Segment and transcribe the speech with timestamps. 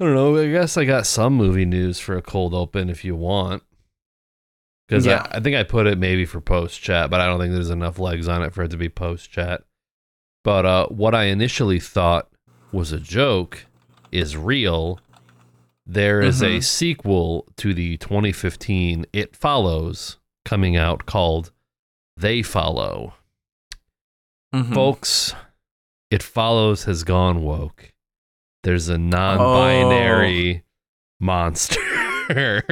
[0.00, 0.36] I don't know.
[0.38, 3.62] I guess I got some movie news for a cold open if you want.
[4.86, 5.26] Because Yeah.
[5.30, 7.70] I, I think I put it maybe for post chat, but I don't think there's
[7.70, 9.62] enough legs on it for it to be post chat.
[10.44, 12.28] But uh, what I initially thought
[12.72, 13.66] was a joke
[14.12, 15.00] is real.
[15.84, 16.64] There is a Mhm.
[16.64, 21.50] sequel to the 2015 It Follows coming out called
[22.16, 23.14] They Follow.
[24.54, 24.72] Mhm.
[24.74, 25.34] Folks,
[26.10, 27.92] It Follows has gone woke.
[28.68, 30.62] There's a non binary
[31.20, 31.80] monster.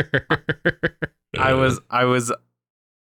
[1.39, 2.31] I was I was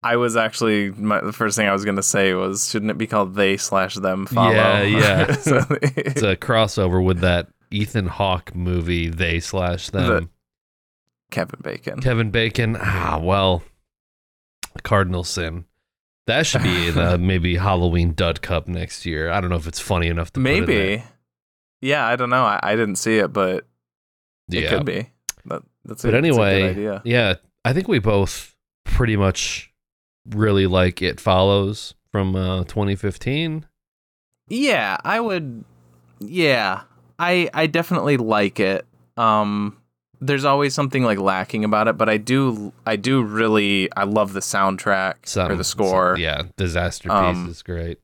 [0.03, 3.07] I was actually my, the first thing I was gonna say was shouldn't it be
[3.07, 4.51] called they slash them follow?
[4.53, 5.31] Yeah, yeah.
[5.37, 10.05] So- it's a crossover with that Ethan Hawke movie, They Slash Them.
[10.07, 10.29] The-
[11.31, 11.99] Kevin Bacon.
[11.99, 12.77] Kevin Bacon.
[12.79, 13.63] Ah, well,
[14.83, 15.65] Cardinal Sin.
[16.27, 19.31] That should be the maybe Halloween Dud Cup next year.
[19.31, 20.65] I don't know if it's funny enough to put in.
[20.67, 21.03] Maybe.
[21.81, 22.43] Yeah, I don't know.
[22.43, 23.65] I, I didn't see it, but
[24.51, 24.69] it Yeah.
[24.69, 25.09] could be.
[25.45, 27.01] That, that's a, But that's anyway, idea.
[27.05, 29.71] yeah, I think we both pretty much
[30.29, 33.65] really like It Follows from uh, 2015.
[34.49, 35.63] Yeah, I would.
[36.19, 36.81] Yeah,
[37.19, 38.85] I I definitely like it.
[39.17, 39.77] Um,
[40.19, 44.33] there's always something like lacking about it, but I do I do really I love
[44.33, 46.15] the soundtrack or the score.
[46.15, 47.99] some- yeah, Disasterpeace Um, is great.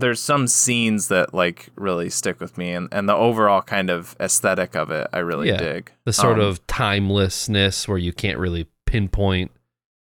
[0.00, 4.16] There's some scenes that like really stick with me, and and the overall kind of
[4.20, 5.92] aesthetic of it I really Yeah, dig.
[6.04, 9.50] The sort Um, of timelessness where you can't really pinpoint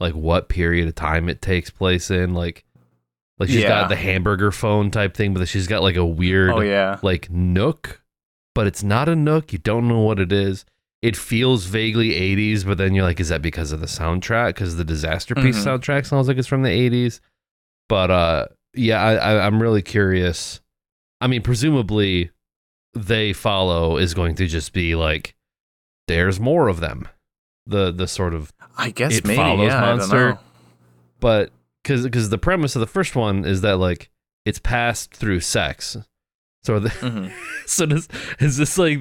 [0.01, 2.35] like what period of time it takes place in.
[2.35, 2.65] Like,
[3.39, 3.69] like she's Yeah.
[3.69, 7.31] got the hamburger phone type thing, but she's got like a weird Oh yeah, like
[7.31, 8.03] nook,
[8.55, 9.53] but it's not a nook.
[9.53, 10.65] You don't know what it is.
[11.03, 14.49] It feels vaguely 80s, but then you're like, is that because of the soundtrack?
[14.49, 15.79] Because the Disasterpeace Mhm.
[15.79, 17.21] soundtrack sounds like it's from the 80s.
[17.91, 20.61] But uh, yeah, I, I, I'm really curious.
[21.21, 22.31] I mean, presumably,
[22.95, 25.35] they follow is going to just be like,
[26.09, 27.09] there's more of them.
[27.67, 30.39] The the sort of I guess It maybe Follows yeah, monster.
[31.19, 31.51] but
[31.83, 34.11] because because the premise of the first one is that like
[34.45, 35.97] it's passed through sex.
[36.63, 37.33] So the, Mhm.
[37.67, 38.99] so does is this like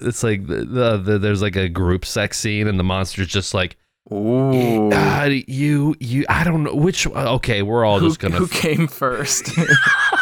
[0.00, 3.52] it's like the, the, the there's like a group sex scene and the monster's just
[3.52, 3.76] like
[4.12, 8.48] Ooh, "Ah, you you I don't know which okay we're all who, just gonna who
[8.48, 9.50] came first?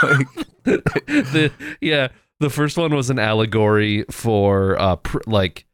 [0.02, 0.28] Like,
[0.64, 2.08] the yeah
[2.38, 5.66] the first one was an allegory for uh pr- like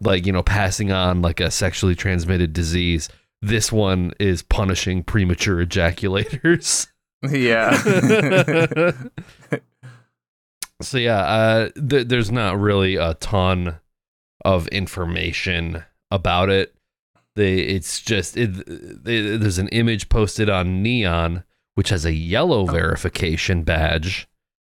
[0.00, 3.08] like you know passing on like a sexually transmitted disease
[3.40, 6.88] this one is punishing premature ejaculators
[7.30, 7.72] yeah.
[10.82, 13.78] so yeah uh th- there's not really a ton
[14.44, 16.74] of information about it
[17.36, 18.50] they it's just it,
[19.04, 21.44] they, there's an image posted on neon
[21.74, 24.28] which has a yellow verification badge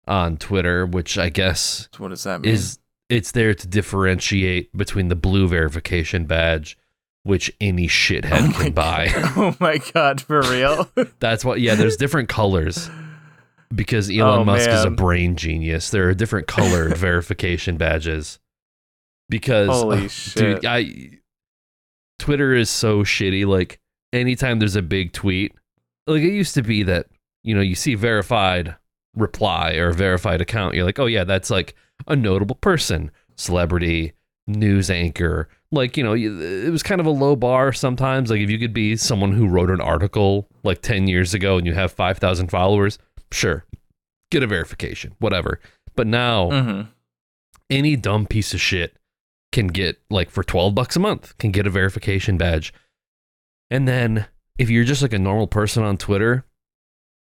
[0.08, 2.54] on twitter which i guess what does that mean?
[2.54, 6.78] is it's there to differentiate between the blue verification badge
[7.24, 10.90] which any shithead Oh can buy oh my god, for real?
[11.20, 12.90] that's what yeah there's different colors
[13.74, 15.90] because Elon Oh, Musk is a brain genius.
[15.90, 18.40] There are different colored verification badges.
[19.30, 20.62] Because Holy uh, shit.
[20.62, 21.20] dude, I
[22.24, 23.46] Twitter is so shitty.
[23.46, 23.80] Like
[24.14, 25.52] anytime there's a big tweet,
[26.08, 27.08] like it used to be that,
[27.44, 28.76] you know, you see verified
[29.14, 31.76] reply or verified account, you're like, oh yeah, that's like
[32.08, 34.14] a notable person, celebrity,
[34.48, 35.50] news anchor.
[35.72, 38.30] Like, you know, it was kind of a low bar sometimes.
[38.30, 41.68] Like if you could be someone who wrote an article like 10 years ago and
[41.68, 43.00] you have 5,000 followers,
[43.34, 43.66] sure,
[44.32, 45.60] get a verification, whatever.
[45.96, 46.88] But now Mhm.
[47.70, 48.96] any dumb piece of shit
[49.54, 52.74] can get like for 12 bucks a month can get a verification badge.
[53.70, 54.26] And then
[54.58, 56.46] if you're just like a normal person on Twitter,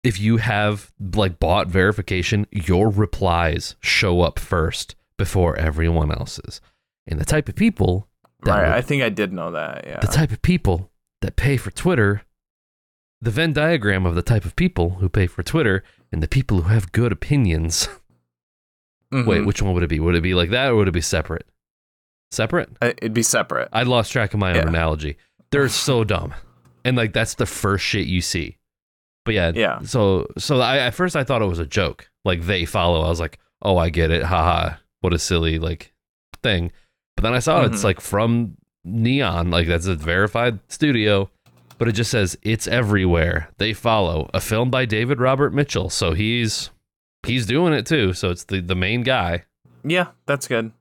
[0.05, 6.61] if you have like bought verification, your replies show up first before everyone else's.
[7.07, 8.07] And the type of people
[8.43, 9.85] that Right, would- I think I did know that.
[9.87, 10.01] Yeah.
[10.01, 10.91] the type of people
[11.23, 12.23] that pay for Twitter,
[13.21, 15.83] the Venn diagram of the type of people who pay for Twitter
[16.13, 17.89] and the people who have good opinions.
[19.13, 19.27] Mhm.
[19.27, 19.99] Wait, which one would it be?
[20.01, 21.47] Would it be like that or would it be separate?
[22.31, 22.71] Separate?
[22.83, 23.69] Uh, It'd be separate.
[23.73, 24.69] I lost track of my own Yeah.
[24.69, 25.17] analogy.
[25.51, 26.35] They're so dumb.
[26.85, 28.59] And like that's the first shit you see.
[29.25, 29.81] But yeah, Yeah.
[29.83, 32.11] So so I at first I thought it was a joke.
[32.25, 33.03] Like they follow.
[33.03, 34.25] I was like, "Oh, I get it.
[34.25, 34.77] Haha.
[35.01, 35.93] What a silly like
[36.43, 36.73] thing."
[37.17, 37.85] But then I saw it's Mhm.
[37.85, 41.29] like from Neon, like that's a verified studio,
[41.79, 43.49] but it just says it's everywhere.
[43.59, 44.31] They follow.
[44.35, 45.91] A film by David Robert Mitchell.
[45.91, 46.71] So he's
[47.27, 48.13] he's doing it too.
[48.13, 49.45] So it's the the main guy.
[49.85, 50.73] Yeah, that's good.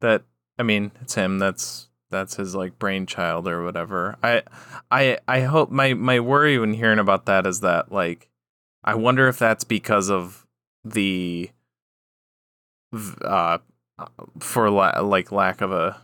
[0.00, 0.22] That
[0.58, 1.38] I mean, it's him.
[1.38, 4.16] That's that's his like brainchild or whatever.
[4.22, 4.42] I
[4.90, 8.28] I I hope my my worry when hearing about that is that like
[8.84, 10.46] I wonder if that's because of
[10.84, 11.50] the
[13.22, 13.58] uh
[14.40, 16.00] for la- like lack of a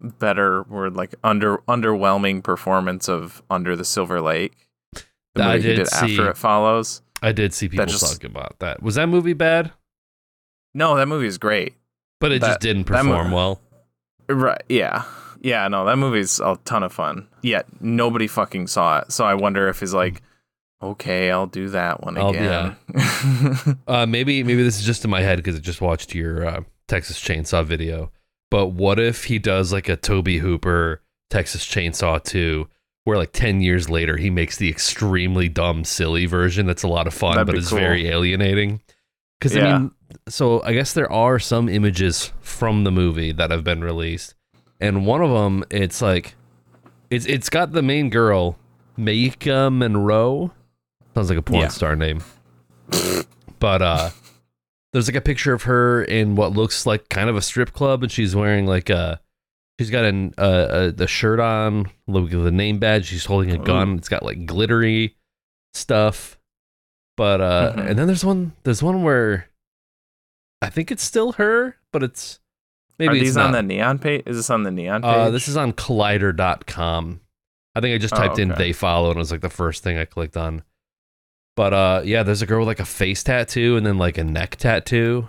[0.00, 4.68] better word, like under underwhelming performance of Under the Silver Lake.
[5.34, 7.02] The I movie he did see- after it follows.
[7.22, 8.82] I did see people just- talking about that.
[8.82, 9.72] Was that movie bad?
[10.74, 11.74] No, that movie is great.
[12.20, 13.60] But it That- just didn't that perform well.
[14.28, 14.62] Right?
[14.68, 15.04] Yeah,
[15.40, 15.68] yeah.
[15.68, 17.28] No, that movie's a ton of fun.
[17.42, 19.12] Yet nobody fucking saw it.
[19.12, 20.22] So I wonder if he's like,
[20.82, 22.76] okay, I'll do that one I'll- again.
[23.86, 26.60] Uh, maybe maybe this is just in my head because I just watched your uh,
[26.88, 28.10] Texas Chainsaw video.
[28.50, 32.68] But what if he does like a Tobe Hooper Texas Chainsaw 2,
[33.04, 37.06] where like 10 years later he makes the extremely dumb, silly version that's a lot
[37.06, 37.78] of fun, That'd but it's cool.
[37.78, 38.80] very alienating?
[39.40, 39.90] Because I mean,
[40.28, 44.34] so I guess there are some images from the movie that have been released,
[44.80, 46.34] and one of them it's like
[47.10, 48.58] it's it's got the main girl
[48.98, 50.52] Maika Monroe.
[51.14, 51.68] Sounds like a porn Yeah.
[51.68, 52.22] star name.
[53.58, 54.10] but uh
[54.92, 58.02] there's like a picture of her in what looks like kind of a strip club
[58.02, 59.20] and she's wearing like a
[59.78, 63.50] she's got an uh, uh the shirt on look at the name badge she's holding
[63.52, 65.16] a gun it's got like glittery
[65.72, 66.38] stuff
[67.16, 67.90] but uh Mhm.
[67.90, 69.48] and then there's one there's one where
[70.62, 72.40] i think it's still her but it's
[72.98, 74.22] maybe Are it's these not on the neon page?
[74.26, 75.10] Is this on the neon page?
[75.10, 77.20] uh, this is on collider.com.
[77.74, 79.82] I think I just Oh, typed in they follow and it was like the first
[79.82, 80.62] thing I clicked on.
[81.56, 84.24] But uh yeah, there's a girl with like a face tattoo and then like a
[84.24, 85.28] neck tattoo.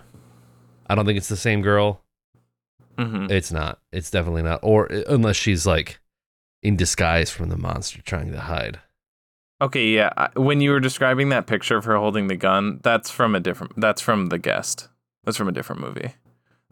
[0.87, 2.01] I don't think it's the same girl.
[2.97, 3.29] Mhm.
[3.31, 3.79] It's not.
[3.91, 4.59] It's definitely not.
[4.63, 5.99] Or uh, unless she's like
[6.63, 8.79] in disguise from the monster trying to hide.
[9.61, 10.27] Okay, yeah.
[10.35, 13.73] When you were describing that picture of her holding the gun, that's from a different.
[13.79, 14.87] That's from the guest.
[15.25, 16.13] That's from a different movie.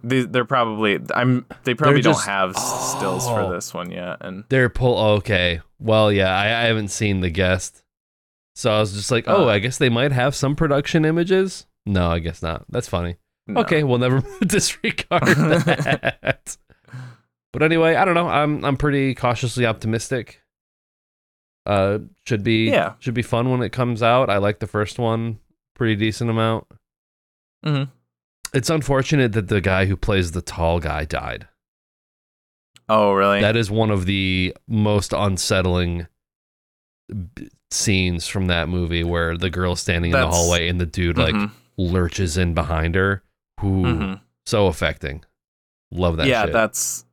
[0.04, 1.00] They, they're probably.
[1.16, 1.46] I'm.
[1.64, 3.36] They probably They're don't just- have s- stills Oh.
[3.48, 4.18] for this one yet.
[4.22, 5.62] And They're pull okay.
[5.80, 7.84] Well, yeah, I, I haven't seen the guest.
[8.56, 9.52] So I was just like, oh, Uh.
[9.52, 11.66] I guess they might have some production images.
[11.86, 12.66] No, I guess not.
[12.70, 13.16] That's funny.
[13.48, 13.62] no.
[13.62, 16.58] Okay, we'll never disregard that.
[17.52, 18.28] but anyway, I don't know.
[18.30, 20.42] I'm I'm pretty cautiously optimistic.
[21.66, 22.94] Uh, should be Yeah.
[23.00, 24.30] should be fun when it comes out.
[24.30, 25.40] I like the first one
[25.76, 26.68] pretty decent amount.
[27.66, 27.90] Mhm.
[28.54, 31.48] It's unfortunate that the guy who plays the tall guy died.
[32.90, 33.42] Oh, really?
[33.42, 36.08] That is one of the most unsettling
[37.36, 41.18] b- scenes from that movie where the girl's standing in the hallway and the dude
[41.18, 43.24] like Mhm, lurches in behind her.
[43.64, 44.22] Ooh, mhm.
[44.46, 45.24] so affecting.
[45.92, 46.54] Love that yeah, shit.
[46.54, 47.06] that's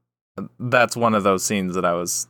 [0.58, 2.26] that's one of those scenes that I was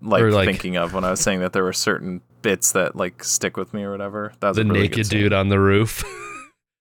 [0.00, 3.24] like, like- thinking of when I was saying that there were certain bits that like
[3.24, 4.32] stick with me or whatever.
[4.40, 6.04] That was the really naked dude on the roof.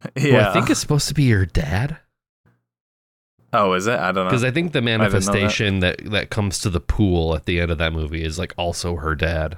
[0.16, 0.50] Yeah.
[0.50, 1.98] I think is supposed to be your dad.
[3.54, 4.00] oh, is it?
[4.00, 4.30] I don't know.
[4.30, 5.12] Because I think the didn't that.
[5.12, 6.04] manifestation that.
[6.12, 9.16] that comes to the pool at the end of that movie is like also her
[9.16, 9.58] dad.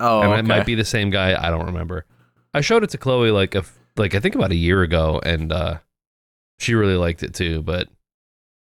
[0.00, 0.38] oh, and okay.
[0.40, 1.36] it might be the same guy.
[1.40, 2.06] I don't remember.
[2.54, 3.64] I showed it to Chloe like a
[3.96, 5.78] like I think about a year ago, and uh,
[6.58, 7.62] she really liked it too.
[7.62, 7.88] But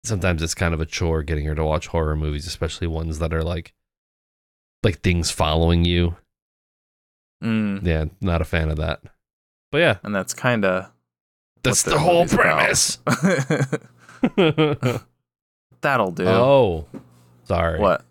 [0.05, 3.35] sometimes it's kind of a chore getting her to watch horror movies, especially ones that
[3.35, 3.75] are like
[4.85, 6.17] like things following you.
[7.43, 9.01] Mm, Yeah, not a fan of that.
[9.71, 10.91] But yeah, and that's kind of
[11.63, 12.99] that's the the whole premise.
[15.81, 16.27] That'll do.
[16.27, 16.87] oh,
[17.45, 17.79] sorry.
[17.79, 18.05] What?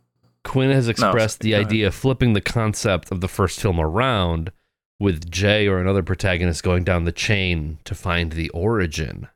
[0.43, 4.51] Quinn has expressed the idea of flipping the concept of the first film around,
[4.99, 9.27] with Jay or another protagonist going down the chain to find the origin.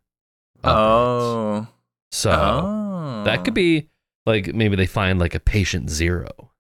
[0.64, 0.78] Of it.
[0.78, 1.68] Oh.
[2.12, 3.24] So oh.
[3.26, 3.90] that could be
[4.26, 6.52] like maybe they find like a patient zero.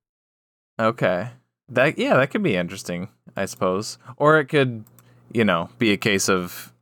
[0.79, 1.29] Okay.
[1.69, 3.97] That yeah, that could be interesting, I suppose.
[4.17, 4.85] Or it could,
[5.31, 6.74] you know, be a case of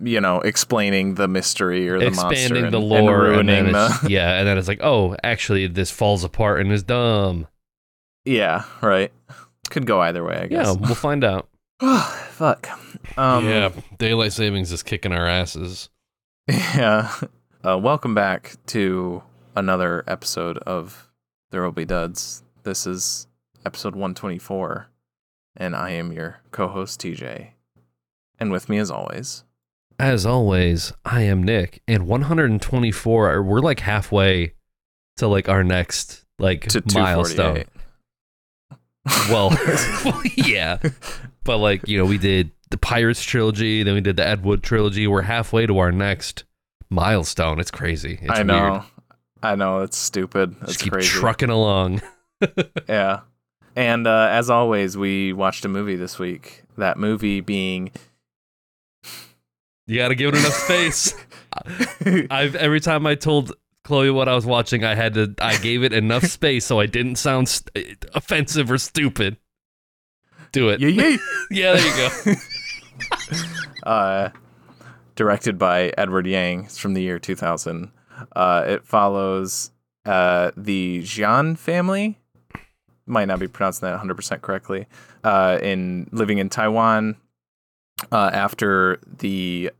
[0.00, 3.72] you know, explaining the mystery or the Expanding and, the and lore, and, ruining then
[3.72, 7.46] the yeah, and then it's like, oh, actually, this falls apart and is dumb.
[8.24, 9.12] Yeah, right.
[9.70, 10.66] Could go either way, I guess.
[10.66, 11.48] Yeah, we'll find out.
[11.80, 12.68] Fuck.
[13.18, 15.90] Um yeah, daylight savings is kicking our asses.
[16.48, 17.12] Yeah.
[17.64, 19.22] Uh, welcome back to
[19.56, 21.10] another episode of
[21.50, 22.42] There Will Be Duds.
[22.62, 23.26] This is
[23.64, 24.88] episode 124,
[25.56, 27.53] and I am your co host, TJ.
[28.38, 29.44] And with me, as always,
[29.98, 33.42] As always, I am Nick, and 124.
[33.42, 34.54] We're like halfway
[35.18, 37.64] to like our next like to milestone.
[39.28, 39.56] Well,
[40.36, 40.78] yeah,
[41.44, 44.62] but like you know, we did the Pirates trilogy, then we did the Ed Wood
[44.62, 45.06] trilogy.
[45.06, 46.44] We're halfway to our next
[46.90, 47.60] milestone.
[47.60, 48.18] It's crazy.
[48.22, 48.70] It's I know.
[48.72, 48.82] Weird.
[49.42, 49.80] I know.
[49.82, 50.56] It's stupid.
[50.62, 51.08] It's Just keep crazy.
[51.08, 52.02] trucking along.
[52.88, 53.20] Yeah.
[53.76, 56.64] And uh, as always, we watched a movie this week.
[56.76, 57.90] That movie being.
[59.86, 61.14] You got to give it enough space.
[62.30, 63.52] I've every time I told
[63.84, 65.34] Chloe what I was watching, I had to.
[65.40, 69.36] I gave it enough space so I didn't sound st- offensive or stupid.
[70.52, 70.80] Do it.
[70.80, 71.16] yeah, yeah.
[71.50, 73.90] Yeah, there you go.
[73.90, 74.30] uh,
[75.16, 76.64] directed by Edward Yang.
[76.64, 77.90] It's from the year 2000.
[78.34, 79.70] Uh, it follows
[80.06, 82.18] uh, the Jian family.
[83.06, 84.86] Might not be pronouncing that 100% correctly.
[85.24, 87.16] Uh, in living in Taiwan
[88.10, 89.70] uh, after the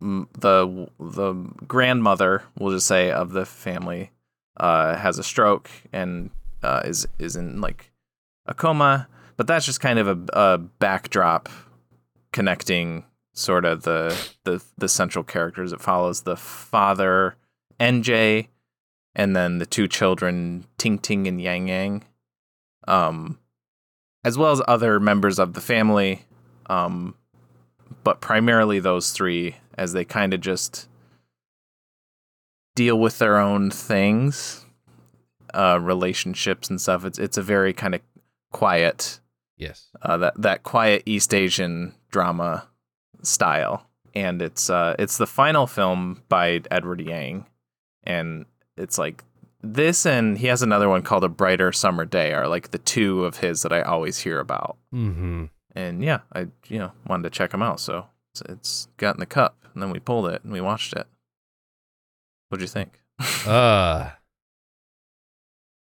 [0.00, 1.34] the the
[1.66, 4.12] grandmother, we'll just say, of the family
[4.58, 6.30] uh, has a stroke and
[6.62, 7.90] uh, is is in like
[8.46, 9.08] a coma.
[9.36, 11.48] But that's just kind of a, a backdrop
[12.32, 15.72] connecting sort of the the the central characters.
[15.72, 17.36] It follows the father
[17.80, 18.48] NJ,
[19.14, 22.04] and then the two children Ting Ting and Yang Yang,
[22.86, 23.38] um,
[24.24, 26.24] as well as other members of the family.
[26.66, 27.14] Um,
[28.04, 30.88] but primarily those three as they kind of just
[32.74, 34.64] deal with their own things,
[35.54, 37.04] uh, relationships and stuff.
[37.04, 38.00] It's it's a very kind of
[38.52, 39.20] quiet,
[39.56, 39.88] Yes.
[40.02, 42.68] uh, that that quiet East Asian drama
[43.22, 47.46] style, and it's uh, it's the final film by Edward Yang,
[48.04, 49.24] and it's like
[49.60, 53.24] this, and he has another one called A Brighter Summer Day, are like the two
[53.24, 55.46] of his that I always hear about Mm-hmm.
[55.78, 59.20] And yeah, I you know wanted to check them out, so it's, it's got in
[59.20, 61.06] the cup, and then we pulled it and we watched it.
[62.48, 63.00] What'd you think?
[63.46, 64.10] Uh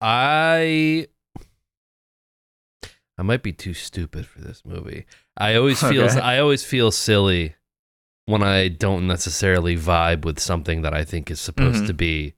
[0.01, 1.07] I
[3.19, 5.07] I might be too stupid for this movie.
[5.37, 6.21] I always feel Okay.
[6.21, 7.55] I always feel silly
[8.27, 11.87] when I don't necessarily vibe with something that I think is supposed Mhm.
[11.89, 12.35] to be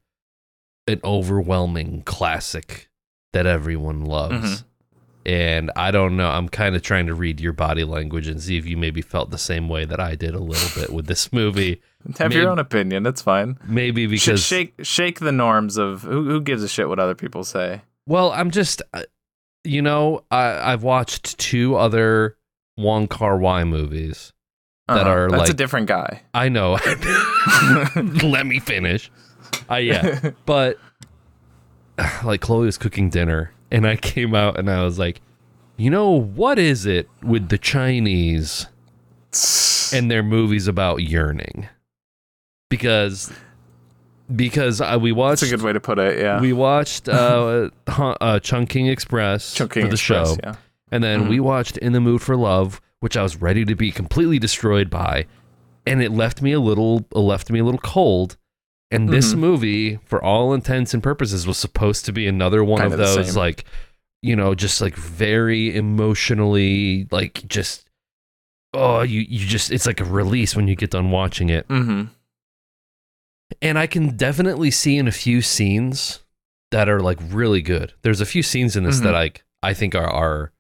[0.87, 2.89] an overwhelming classic
[3.33, 4.63] that everyone loves.
[4.63, 4.65] Mhm.
[5.27, 6.31] And I don't know.
[6.31, 9.31] I'm kind of trying to read your body language and see if you maybe felt
[9.31, 11.83] the same way that I did a little bit with this movie.
[12.19, 13.05] Have Maybe- your own opinion.
[13.07, 13.59] It's fine.
[13.67, 17.45] Maybe because shake shake the norms of who who gives a shit what other people
[17.45, 17.83] say.
[18.07, 19.03] Well, I'm just, uh,
[19.63, 22.39] you know, I, I've watched two other
[22.79, 24.33] Wong Kar Wai movies.
[24.89, 25.11] That Uh-huh.
[25.11, 26.23] are that's a different guy.
[26.33, 26.79] I know.
[28.23, 29.11] Let me finish.
[29.71, 30.79] Uh, yeah, but
[32.25, 35.21] like Chloe was cooking dinner, and I came out and I was like,
[35.77, 38.67] you know, what is it with the Chinese
[39.93, 41.69] and their movies about yearning?
[42.69, 43.33] Because
[44.35, 46.19] because uh, we watched That's a good way to put it.
[46.21, 46.41] Yeah.
[46.41, 50.55] we watched uh, uh, Chungking Express Chungking for the Express, show, Yeah.
[50.93, 53.91] and then we watched In the Mood for Love, which I was ready to be
[53.91, 55.27] completely destroyed by,
[55.87, 58.37] and it left me a little it left me a little cold.
[58.93, 59.39] And this Mhm.
[59.39, 63.37] movie, for all intents and purposes, was supposed to be another one Kinda of those
[63.37, 63.65] like,
[64.23, 67.89] you know, just like very emotionally like just
[68.75, 71.67] oh you you just it's like a release when you get done watching it.
[71.69, 72.05] Mm-hmm.
[73.63, 76.21] And I can definitely see in a few scenes
[76.71, 77.95] that are like really good.
[78.03, 79.05] There's a few scenes in this Mhm.
[79.05, 80.53] that like I think are are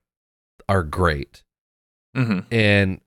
[0.68, 1.42] are great.
[2.16, 2.52] Mm-hmm.
[2.52, 3.00] And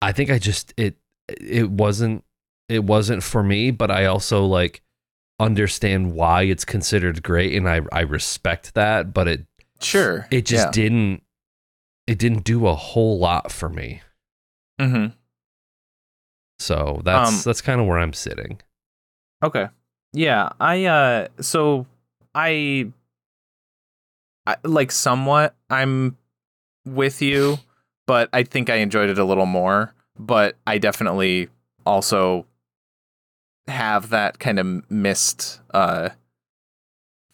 [0.00, 0.96] I think I just it
[1.28, 2.24] it wasn't
[2.72, 4.82] it wasn't for me, but I also like
[5.38, 9.46] understand why it's considered great and I I respect that, but it
[9.80, 10.26] Sure.
[10.30, 10.70] it just Yeah.
[10.70, 11.22] didn't
[12.06, 14.00] it didn't do a whole lot for me.
[14.80, 15.12] Mm-hmm.
[16.58, 18.60] So that's Um, that's kind of where I'm sitting.
[19.42, 19.68] Okay.
[20.12, 21.86] Yeah, I uh so
[22.34, 22.90] I,
[24.46, 26.16] I like somewhat I'm
[26.86, 27.58] with you,
[28.06, 31.48] but I think I enjoyed it a little more, but I definitely
[31.84, 32.46] also
[33.68, 36.10] have that kind of missed uh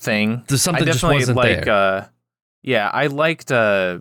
[0.00, 0.44] thing.
[0.48, 1.74] There's something I just wasn't like there.
[1.74, 2.06] uh
[2.62, 3.98] yeah, I liked uh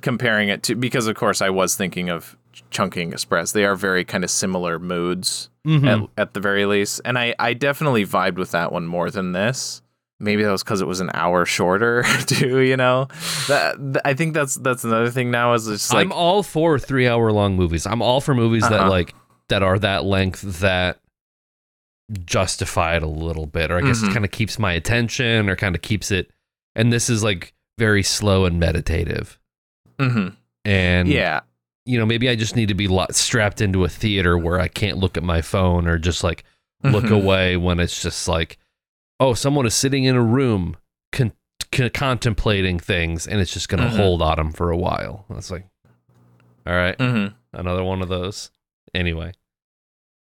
[0.00, 2.36] comparing it to because of course I was thinking of
[2.70, 3.52] Chungking Express.
[3.52, 6.04] They are very kind of similar moods Mhm.
[6.04, 7.00] at, at the very least.
[7.04, 9.80] And I, I definitely vibed with that one more than this.
[10.18, 12.60] Maybe that was because it was an hour shorter, too.
[12.60, 13.08] You know,
[13.48, 16.78] that th- I think that's that's another thing now is it's like I'm all for
[16.78, 17.86] three hour long movies.
[17.86, 18.90] I'm all for movies that Uh-huh.
[18.90, 19.14] like
[19.48, 21.00] that are that length that
[22.24, 24.12] justify it a little bit, or I guess it Mhm.
[24.12, 26.30] kind of keeps my attention, or kind of keeps it.
[26.74, 29.38] And this is like very slow and meditative.
[29.98, 30.36] Mhm.
[30.64, 31.40] And yeah,
[31.86, 34.68] you know, maybe I just need to be lo- strapped into a theater where I
[34.68, 36.44] can't look at my phone or just like
[36.84, 37.12] look Mhm.
[37.22, 38.58] away when it's just like,
[39.20, 40.76] oh, someone is sitting in a room
[41.12, 41.32] con-
[41.70, 43.96] con- contemplating things, and it's just gonna Mhm.
[43.96, 45.24] hold on them for a while.
[45.30, 45.66] It's like,
[46.66, 47.34] all right, Mhm.
[47.52, 48.50] another one of those.
[48.94, 49.32] Anyway,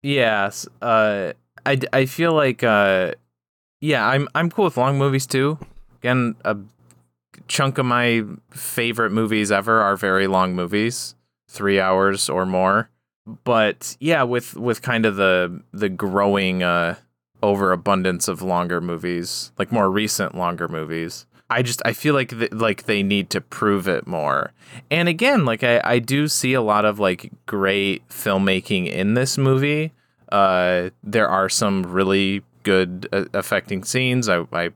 [0.04, 0.68] Yes.
[0.84, 1.34] Uh,
[1.66, 3.14] I, I feel like uh,
[3.82, 5.58] yeah, I'm I'm cool with long movies too.
[6.00, 6.58] Again, a
[7.48, 11.16] chunk of my favorite movies ever are very long movies,
[11.50, 12.90] three hours or more.
[13.44, 16.96] But yeah, with with kind of the the growing uh,
[17.42, 22.30] overabundance of longer movies, like more recent longer movies, I I just I feel like
[22.30, 24.52] th- like they need to prove it more.
[24.92, 29.38] And again, like I I do see a lot of like great filmmaking in this
[29.38, 29.92] movie.
[30.30, 34.28] Uh, there are some really good uh, affecting scenes.
[34.30, 34.72] I I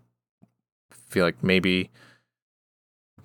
[0.91, 1.89] feel like maybe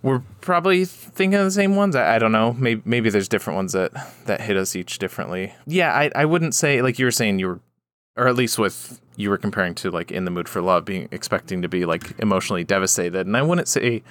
[0.02, 1.97] we're probably thinking of the same ones.
[1.97, 2.52] I, I don't know.
[2.52, 3.93] Maybe maybe there's different ones that
[4.26, 5.54] that hit us each differently.
[5.66, 7.61] Yeah, I I wouldn't say like you were saying you were,
[8.16, 11.09] or at least with you were comparing to like in the mood for love, being
[11.11, 14.02] expecting to be like emotionally devastated, and I wouldn't say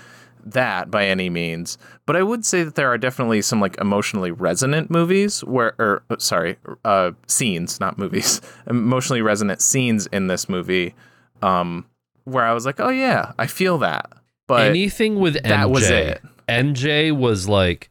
[0.46, 4.32] that by any means, but I would say that there are definitely some like emotionally
[4.32, 10.50] resonant movies where, or uh, sorry, uh, scenes, not movies, emotionally resonant scenes in this
[10.50, 10.96] movie,
[11.42, 11.86] um,
[12.26, 14.12] where I was like, oh yeah, I feel that.
[14.48, 16.22] But anything with NJ, that was it.
[16.48, 17.90] NJ was like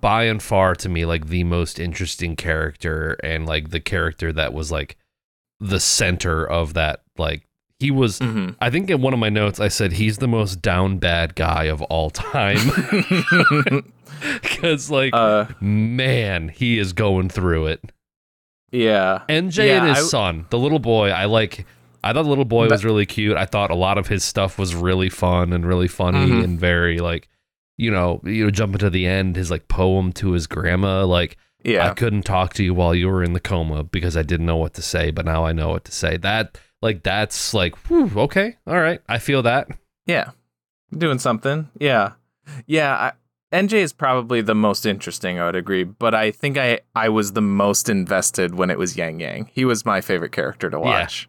[0.00, 4.52] by and far to me like the most interesting character and like the character that
[4.52, 4.96] was like
[5.60, 7.47] the center of that like
[7.78, 8.56] he was Mhm.
[8.60, 11.64] I think in one of my notes I said he's the most down bad guy
[11.64, 12.58] of all time
[14.42, 17.92] cuz like uh, man he is going through it.
[18.72, 21.66] yeah, NJ Yeah, and his I- son, the little boy, I like
[22.04, 23.36] I thought the little boy was really cute.
[23.36, 26.44] I thought a lot of his stuff was really fun and really funny Mhm.
[26.44, 27.28] and very like
[27.76, 31.36] you know, you know, jumping to the end, his like poem to his grandma, like
[31.76, 34.56] I couldn't talk to you while you were in the coma because I didn't know
[34.56, 36.16] what to say, but now I know what to say.
[36.16, 39.68] That like that's like whew, okay, all right, I feel that.
[40.06, 40.30] yeah,
[40.96, 41.68] doing something.
[41.78, 42.12] Yeah,
[42.66, 42.94] yeah.
[42.94, 43.12] I,
[43.56, 45.38] NJ is probably the most interesting.
[45.38, 48.96] I would agree, but I think I I was the most invested when it was
[48.96, 49.50] Yang Yang.
[49.52, 51.28] He was my favorite character to watch.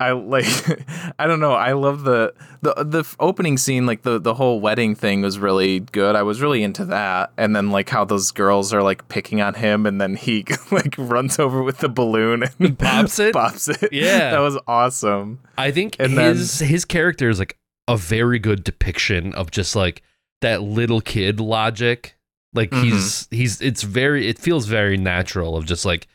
[0.00, 0.46] I like
[1.18, 1.54] I don't know.
[1.54, 5.80] I love the the the opening scene like the the whole wedding thing was really
[5.80, 6.14] good.
[6.14, 7.32] I was really into that.
[7.36, 10.94] And then like how those girls are like picking on him and then he like
[10.98, 13.32] runs over with the balloon and Pops it?
[13.32, 13.92] Pops it.
[13.92, 14.30] Yeah.
[14.30, 15.40] That was awesome.
[15.56, 17.56] I think And then- his his character is like
[17.88, 20.02] a very good depiction of just like
[20.42, 22.14] that little kid logic.
[22.54, 22.84] Like Mm-hmm.
[22.84, 26.06] he's he's it's very it feels very natural of just like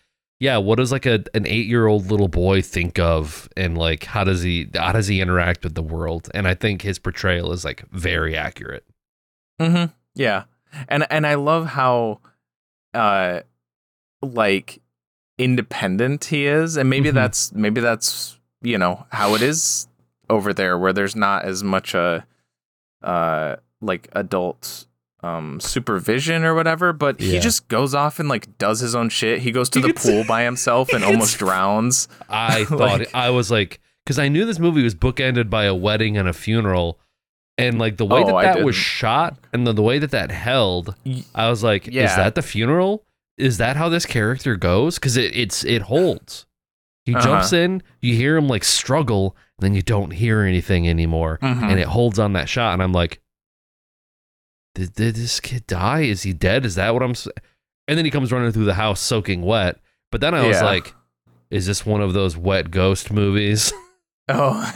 [0.43, 4.41] yeah, what does like a an 8-year-old little boy think of and like how does
[4.43, 6.29] he how does he interact with the world?
[6.33, 8.83] And I think his portrayal is like very accurate.
[9.61, 9.94] Mm-hmm.
[10.15, 10.44] Yeah,
[10.89, 12.20] and and I love how,
[12.94, 13.41] uh,
[14.22, 14.81] like
[15.37, 17.13] independent he is, and maybe Mhm.
[17.13, 19.87] that's maybe that's you know how it is
[20.29, 22.25] over there where there's not as much a,
[23.01, 24.87] uh, like adult
[25.24, 29.40] um supervision or whatever but he just goes off and like does his own shit
[29.40, 32.66] he goes to He the gets- pool by himself and he gets- almost drowns I
[32.66, 36.18] thought Like- I was like because I knew this movie was bookended by a wedding
[36.18, 37.00] and a funeral,
[37.57, 38.83] and like the way Oh, that I that was didn't.
[38.83, 40.94] shot and the, the way that that held,
[41.33, 43.05] I was like, is that the funeral?
[43.38, 44.96] Is that how this character goes?
[44.96, 46.46] Because it, it's it holds.
[47.05, 47.24] He Uh-huh.
[47.24, 51.64] jumps in, you hear him like struggle, and then you don't hear anything anymore, Mhm.
[51.72, 52.74] and it holds on that shot.
[52.74, 53.22] And I'm like,
[54.75, 56.01] did, did this kid die?
[56.01, 56.66] Is he dead?
[56.66, 57.12] Is that what I'm?
[57.12, 57.27] s-"
[57.88, 59.77] And then he comes running through the house soaking wet.
[60.12, 60.66] But then I was Yeah.
[60.66, 60.94] like,
[61.50, 63.72] is this one of those wet ghost movies?
[64.29, 64.72] oh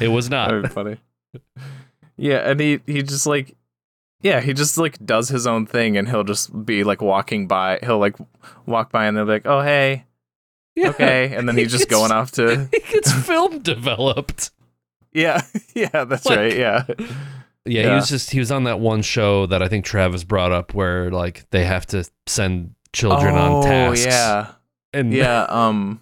[0.00, 0.70] it was not.
[0.72, 0.98] Funny.
[2.16, 3.56] Yeah, and he he just like
[4.20, 7.78] yeah, he just like does his own thing and he'll just be like walking by
[7.82, 8.16] he'll like
[8.66, 10.04] walk by and they'll be like, Oh hey,
[10.74, 10.88] Yeah.
[10.90, 14.50] okay and then He he's just gets- going off to He gets film developed.
[15.12, 15.40] Yeah,
[15.74, 16.84] yeah, that's Like- right, yeah.
[17.68, 20.52] Yeah, he was just he was on that one show that I think Travis brought
[20.52, 24.06] up where like they have to send children on tasks.
[24.06, 24.46] Oh yeah.
[24.92, 26.00] And Yeah, um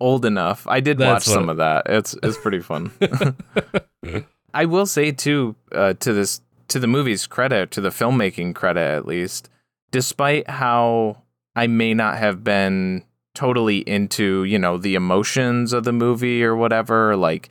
[0.00, 0.66] old enough.
[0.68, 1.82] I did watch some it- of that.
[1.86, 2.92] It's it's pretty fun.
[4.54, 8.80] I will say too, uh, to this to the movie's credit, to the filmmaking credit
[8.80, 9.48] at least,
[9.90, 11.22] despite how
[11.56, 13.04] I may not have been
[13.34, 17.48] totally into, you know, the emotions of the movie or whatever, like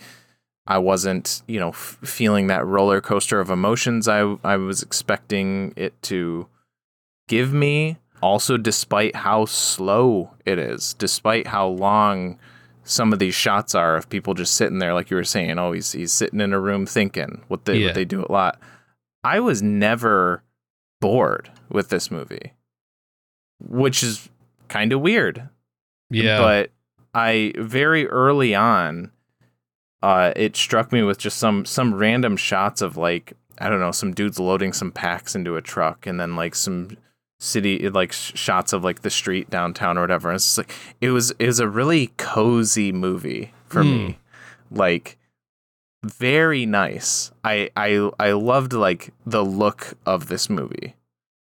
[0.68, 5.74] I wasn't, you know, f- feeling that roller coaster of emotions I I was expecting
[5.76, 6.48] it to
[7.28, 7.98] give me.
[8.22, 12.40] Also, despite how slow it is, despite how long
[12.84, 15.72] some of these shots are of people just sitting there, like you were saying, oh,
[15.72, 17.44] he's he's sitting in a room thinking.
[17.48, 17.86] What they Yeah.
[17.88, 18.60] what they do a lot.
[19.24, 20.42] I was never
[21.00, 22.54] bored with this movie,
[23.60, 24.30] which is
[24.68, 25.48] kind of weird.
[26.10, 26.40] yeah.
[26.40, 26.72] But
[27.14, 29.12] I very early on,
[30.02, 33.92] uh, it struck me with just some some random shots of like I don't know
[33.92, 36.98] some dudes loading some packs into a truck, and then like some
[37.40, 40.30] city like sh- shots of like the street downtown or whatever.
[40.30, 44.20] And it's just like it was it was a really cozy movie for me,
[44.72, 45.18] like
[46.04, 47.32] very nice.
[47.44, 50.96] I I I loved like the look of this movie,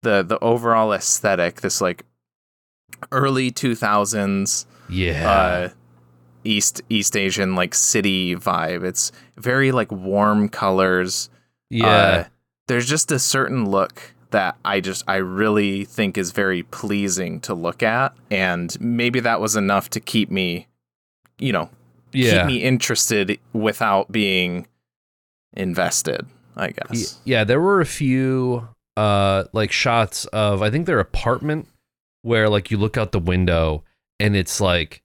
[0.02, 1.60] the the overall aesthetic.
[1.60, 2.04] This like
[3.12, 5.30] early two thousands yeah.
[5.30, 5.68] uh
[6.44, 11.28] east east asian like city vibe it's very like warm colors
[11.70, 11.86] Yeah.
[11.86, 12.24] Uh,
[12.66, 17.54] there's just a certain look that I just I really think is very pleasing to
[17.54, 20.68] look at, and maybe that was enough to keep me,
[21.38, 21.68] you know,
[22.12, 22.38] yeah.
[22.38, 24.68] keep me interested without being
[25.54, 26.26] invested.
[26.56, 27.20] I guess.
[27.24, 31.66] Yeah, there were a few uh like shots of I think their apartment
[32.22, 33.82] where like you look out the window
[34.18, 35.02] and it's like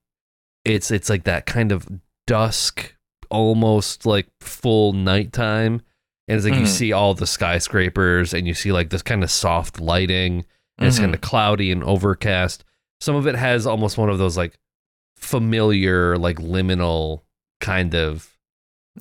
[0.66, 1.88] it's it's like that kind of
[2.28, 2.96] dusk
[3.30, 5.82] almost like full nighttime
[6.28, 6.68] and it's like you Mhm.
[6.68, 10.44] see all the skyscrapers and you see like this kind of soft lighting
[10.78, 11.02] and it's Mhm.
[11.02, 12.64] kind of cloudy and overcast.
[13.00, 14.58] Some of it has almost one of those like
[15.18, 17.22] familiar like liminal
[17.62, 18.32] kind of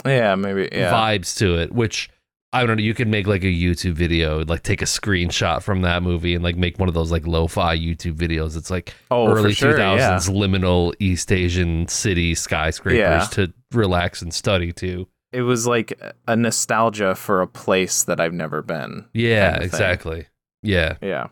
[0.04, 0.68] Yeah, maybe.
[0.72, 0.92] Yeah.
[0.92, 2.10] vibes to it, which
[2.54, 2.82] I don't know.
[2.82, 6.44] You could make like a YouTube video, like take a screenshot from that movie and
[6.44, 8.56] like make one of those like lo-fi YouTube videos.
[8.56, 9.78] It's like oh, early for sure.
[9.78, 10.16] Yeah.
[10.16, 13.26] 2000s liminal East Asian city skyscrapers Yeah.
[13.32, 15.08] to relax and study to.
[15.32, 19.06] It was like a nostalgia for a place that I've never been.
[19.12, 20.26] Yeah, Kind of exactly.
[20.62, 20.96] Yeah.
[21.02, 21.26] Yeah.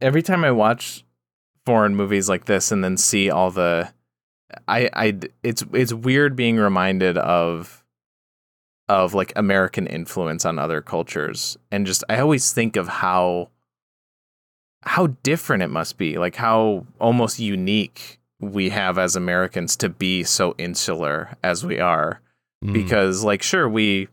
[0.00, 1.04] Every time I watch
[1.66, 3.92] foreign movies like this and then see all the
[4.68, 7.81] I I it's it's weird being reminded of
[8.88, 13.50] of like American influence on other cultures and just I always think of how
[14.84, 20.24] how different it must be, like how almost unique we have as Americans to be
[20.24, 22.20] so insular as we are
[22.64, 22.72] Mm.
[22.74, 24.06] because like sure we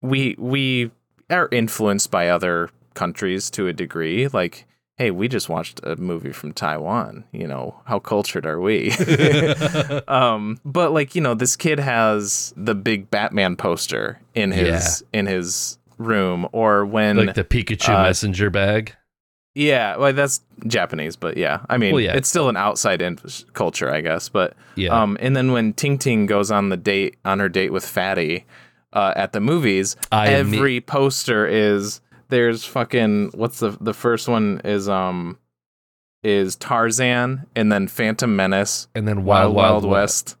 [0.00, 0.90] we we
[1.28, 4.66] are influenced by other countries to a degree like
[5.00, 8.90] hey we just watched a movie from taiwan you know how cultured are we
[10.08, 15.24] um but like you know this kid has the big batman poster in his in
[15.24, 18.94] his room or when like the Pikachu uh, messenger bag.
[19.54, 22.14] yeah well that's japanese but yeah i mean Well, yeah.
[22.14, 23.18] it's still an outside in-
[23.54, 24.90] culture i guess but Yeah.
[25.02, 28.44] um, and then when Ting Ting goes on the date on her date with Fatty
[28.92, 32.00] uh, at the movies, I every poster is
[32.30, 35.38] there's fucking what's the the first one is um
[36.22, 39.90] is Tarzan and then Phantom Menace, and then Wild Wild, West.
[39.90, 40.36] West,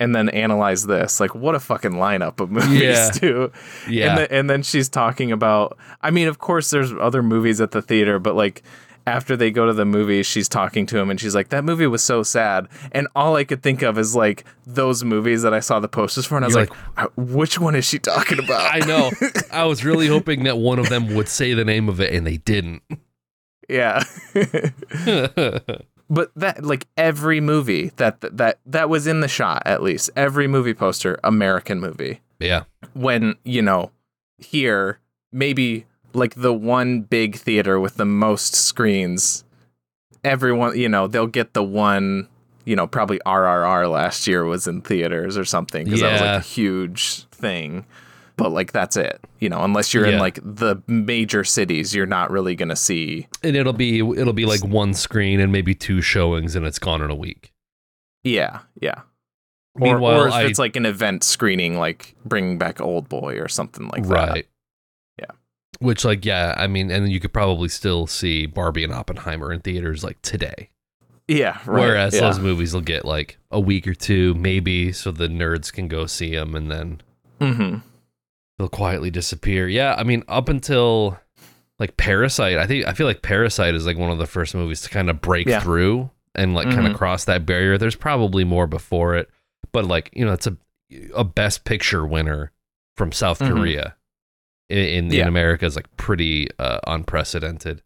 [0.00, 1.20] and then analyze this.
[1.20, 3.10] Like what a fucking lineup of movies Yeah.
[3.10, 3.52] too.
[3.88, 4.08] Yeah.
[4.10, 5.78] And, the, and then she's talking about.
[6.02, 8.62] I mean, of course, there's other movies at the theater, but like
[9.10, 11.88] after they go to the movie, she's talking to him, and she's like, "That movie
[11.88, 15.58] was so sad." And all I could think of is like those movies that I
[15.58, 18.38] saw the posters for, and I was You're like, "Uh, "Which one is she talking
[18.38, 19.10] about?" I know.
[19.52, 22.24] I was really hoping that one of them would say the name of it and
[22.24, 22.82] they didn't.
[23.68, 24.04] yeah.
[26.08, 30.46] but that like every movie that that that was in the shot at least every
[30.46, 32.20] movie poster American movie.
[32.38, 32.64] yeah.
[32.94, 33.90] when you know
[34.38, 34.98] here
[35.32, 39.44] maybe like the one big theater with the most screens.
[40.24, 42.28] Everyone you know they'll get the one
[42.64, 46.40] you know probably rrr last year was in theaters or something because that was like
[46.40, 47.86] a huge thing.
[48.36, 52.30] But like that's it you know unless you're in like the major cities you're not
[52.30, 56.56] really gonna see And it'll be it'll be like one screen and maybe two showings
[56.56, 57.52] and it's gone in a week.
[58.24, 59.02] yeah yeah.
[59.74, 63.38] Or, Meanwhile, or if I it's like an event screening like bringing back old boy
[63.38, 64.28] or something like that.
[64.28, 64.46] Right.
[65.80, 69.60] Which like yeah, I mean, and you could probably still see Barbie and Oppenheimer in
[69.60, 70.70] theaters like today.
[71.26, 72.20] yeah right Whereas yeah.
[72.20, 76.06] those movies will get like a week or two, maybe, so the nerds can go
[76.06, 77.00] see them, and then
[77.40, 77.78] mm-hmm.
[78.58, 79.66] they'll quietly disappear.
[79.68, 81.18] Yeah, I mean, up until
[81.78, 84.82] like Parasite, I think I feel like Parasite is like one of the first movies
[84.82, 85.60] to kind of break Yeah.
[85.60, 86.90] through and like kind Mhm.
[86.90, 87.78] of cross that barrier.
[87.78, 89.30] There's probably more before it,
[89.72, 90.56] but like you know, it's a
[91.14, 92.52] a Best Picture winner
[92.96, 93.48] from South Mhm.
[93.48, 93.96] Korea
[94.70, 95.22] in in, Yeah.
[95.22, 97.82] in America is like pretty uh, unprecedented.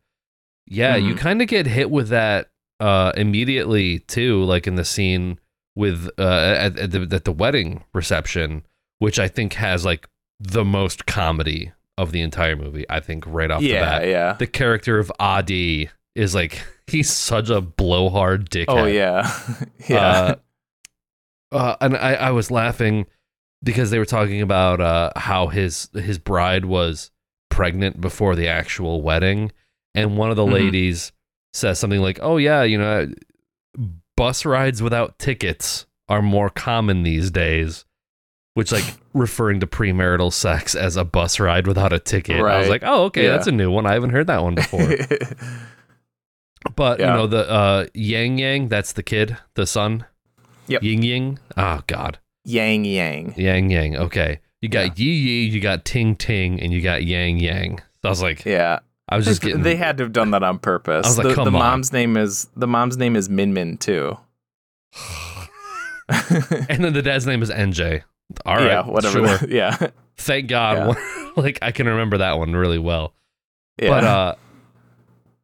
[0.66, 1.18] Yeah, you Mhm.
[1.18, 5.38] kind of get hit with that uh, immediately too, like in the scene
[5.76, 8.64] with uh, at, at, the, at the wedding reception,
[8.98, 10.08] which I think has like
[10.40, 12.84] the most comedy of the entire movie.
[12.90, 17.48] I think right off the bat, yeah the character of Adi is like he's such
[17.50, 18.64] a blowhard dickhead.
[18.68, 19.30] Oh yeah,
[19.88, 20.00] yeah.
[20.10, 20.34] Uh,
[21.52, 23.06] uh, and I, I was laughing
[23.64, 27.10] because they were talking about uh, how his his bride was
[27.50, 29.50] pregnant before the actual wedding,
[29.94, 30.52] and one of the Mhm.
[30.52, 31.12] ladies
[31.52, 33.10] says something like, "Oh yeah, you know,
[34.16, 37.84] bus rides without tickets are more common these days."
[38.54, 42.36] Which like referring to premarital sex as a bus ride without a ticket.
[42.40, 43.30] I was like, oh okay, Yeah.
[43.32, 43.84] that's a new one.
[43.84, 44.80] I haven't heard that one before.
[46.76, 47.10] But Yeah.
[47.10, 50.06] you know the uh, Yang Yang, that's the kid, the son.
[50.68, 50.82] Yep.
[50.82, 51.38] Ying Ying.
[51.56, 52.18] Oh God.
[52.44, 53.34] Yang Yang.
[53.36, 53.96] Yang Yang.
[53.96, 54.40] Okay.
[54.60, 57.78] You got Yi Yi, you got Ting Ting, and you got Yang Yang.
[58.02, 58.78] So I was like, Yeah,
[59.08, 59.62] I was just getting.
[59.62, 61.06] they had to have done that on purpose.
[61.06, 61.58] I was like, the, come the on.
[61.58, 64.16] mom's name is the mom's name is Min Min too.
[66.08, 68.02] and then the dad's name is NJ.
[68.46, 68.66] All right.
[68.66, 69.26] yeah, whatever.
[69.38, 69.48] Sure.
[69.48, 70.96] yeah, Thank God.
[71.36, 73.14] like I can remember that one really well.
[73.80, 73.88] Yeah.
[73.88, 74.34] But uh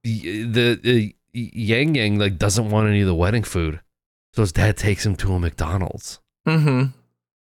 [0.03, 3.81] the the Yang Yang like doesn't want any of the wedding food.
[4.35, 6.20] So his dad takes him to a McDonald's.
[6.47, 6.87] Mm-hmm.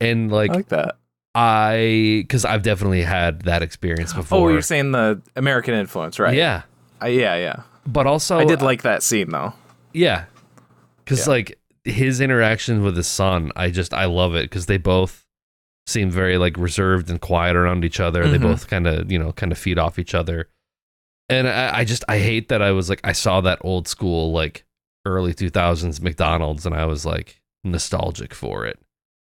[0.01, 0.97] And like I like that.
[1.35, 4.39] I cuz I've definitely had that experience before.
[4.39, 6.35] Oh, you're saying the American influence, right?
[6.35, 6.63] Yeah.
[7.03, 7.63] Uh, yeah, yeah.
[7.87, 9.55] But also I did like that scene though.
[9.93, 10.25] Yeah.
[11.07, 11.31] Cuz Yeah.
[11.33, 15.25] like his interaction with his son, I just I love it cuz they both
[15.87, 18.29] seem very like reserved and quiet around each other.
[18.29, 18.43] They Mhm.
[18.43, 20.49] both kind of, you know, kind of feed off each other.
[21.31, 24.33] And I, I just I hate that I was like I saw that old school
[24.33, 24.65] like
[25.07, 28.79] early 2000s McDonald's and I was like nostalgic for it.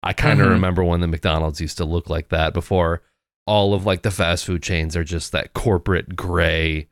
[0.03, 0.51] I kind of Mhm.
[0.51, 3.01] remember when the McDonald's used to look like that before
[3.45, 6.87] all of like the fast food chains are just that corporate gray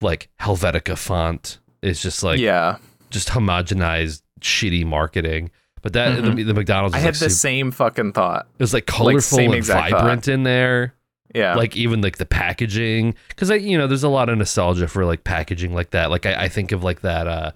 [0.00, 1.58] like Helvetica font.
[1.82, 2.76] It's just like yeah.
[3.10, 5.50] just homogenized shitty marketing.
[5.82, 6.36] But that Mhm.
[6.36, 8.46] the, the McDonald's I had like the super- same fucking thought.
[8.58, 10.00] it was like colorful same and exact thought.
[10.00, 10.94] vibrant in there.
[11.34, 11.54] Yeah.
[11.54, 15.04] Like even like the packaging, because I you know there's a lot of nostalgia for
[15.04, 16.10] like packaging like that.
[16.10, 17.50] Like I, I think of like that uh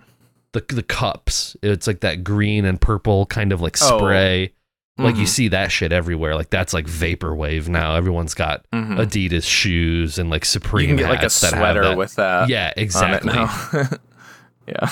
[0.53, 1.57] the the cups.
[1.63, 3.99] It's like that green and purple kind of like Oh.
[4.99, 5.29] Like you Mhm.
[5.29, 6.35] see that shit everywhere.
[6.35, 7.95] Like that's like vaporwave now.
[7.97, 8.99] Everyone's got Mhm.
[8.99, 11.97] Adidas shoes and like Supreme you can get like a sweater that.
[11.97, 13.33] with that yeah, exactly.
[14.67, 14.91] yeah.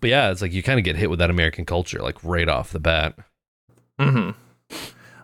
[0.00, 2.48] But yeah, it's like you kind of get hit with that American culture like right
[2.48, 3.16] off the bat.
[4.00, 4.30] Mm-hmm.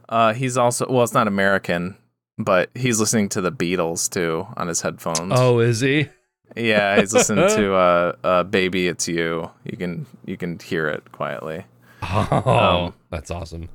[0.08, 1.96] Uh, he's also well, it's not American,
[2.36, 5.32] but he's listening to the Beatles too on his headphones.
[5.34, 6.08] Oh, is he?
[6.56, 11.10] yeah, he's listening to uh, uh, "Baby It's You." You can you can hear it
[11.12, 11.64] quietly.
[12.02, 13.68] Oh, Um, that's awesome.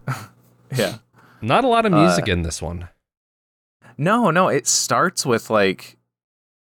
[0.76, 0.98] Yeah.
[1.42, 2.88] Not a lot of music Uh, in this one.
[3.98, 5.98] No, no, it starts with like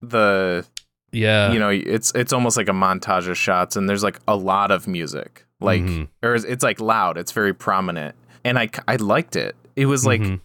[0.02, 0.64] the
[1.12, 1.52] Yeah.
[1.52, 4.70] you know it's it's almost like a montage of shots, and there's like a lot
[4.70, 6.08] of music, like Mhm.
[6.22, 9.56] or it's, like loud, it's very prominent, and I I liked it.
[9.76, 10.20] It was like.
[10.20, 10.40] Mhm.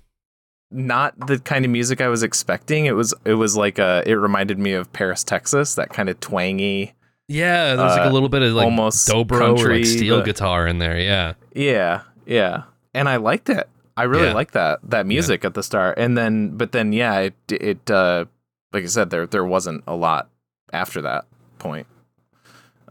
[0.76, 2.88] not the kind of music I was expecting.
[2.88, 6.20] It was it was like uh it reminded me of Paris, Texas, that kind of
[6.20, 6.96] twangy,
[7.28, 10.18] yeah, there's like a uh, little bit of like almost dobro or country, like steel
[10.18, 10.98] but- guitar in there.
[11.00, 11.34] Yeah.
[11.54, 12.64] Yeah, yeah.
[12.94, 13.68] And I liked it.
[13.96, 14.34] I really Yeah.
[14.34, 15.98] liked that that music at the start.
[16.00, 18.26] And then but then yeah, it it uh
[18.72, 20.30] like I said there there wasn't a lot
[20.72, 21.26] after that
[21.60, 21.88] point.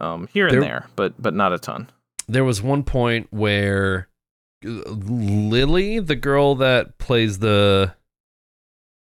[0.01, 1.91] Um here and There- there, but but not a ton.
[2.29, 4.09] There was one point where
[4.65, 7.95] Lily, the girl that plays the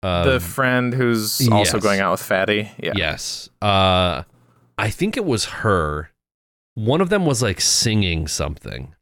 [0.03, 1.83] uh the friend who's also yes.
[1.83, 2.71] going out with Fatty.
[2.77, 2.93] Yeah.
[2.95, 3.49] Yes.
[3.61, 4.23] Uh
[4.77, 6.09] I think it was her.
[6.73, 8.94] One of them was like singing something.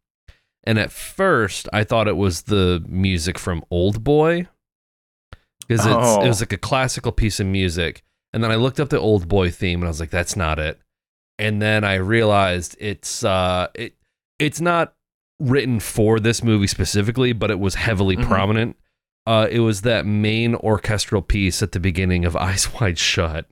[0.66, 4.48] And at first I thought it was the music from Old Boy.
[5.68, 6.22] Because Oh.
[6.24, 8.04] it was like a classical piece of music.
[8.34, 10.60] And then I looked up the Old Boy theme and I was like, that's not
[10.60, 10.80] it.
[11.40, 13.96] And then I realized it's uh it
[14.40, 14.94] it's not
[15.40, 18.28] written for this movie specifically, but it was heavily Mhm.
[18.28, 18.78] prominent.
[19.26, 23.46] Uh, it was that main orchestral piece at the beginning of Eyes Wide Shut.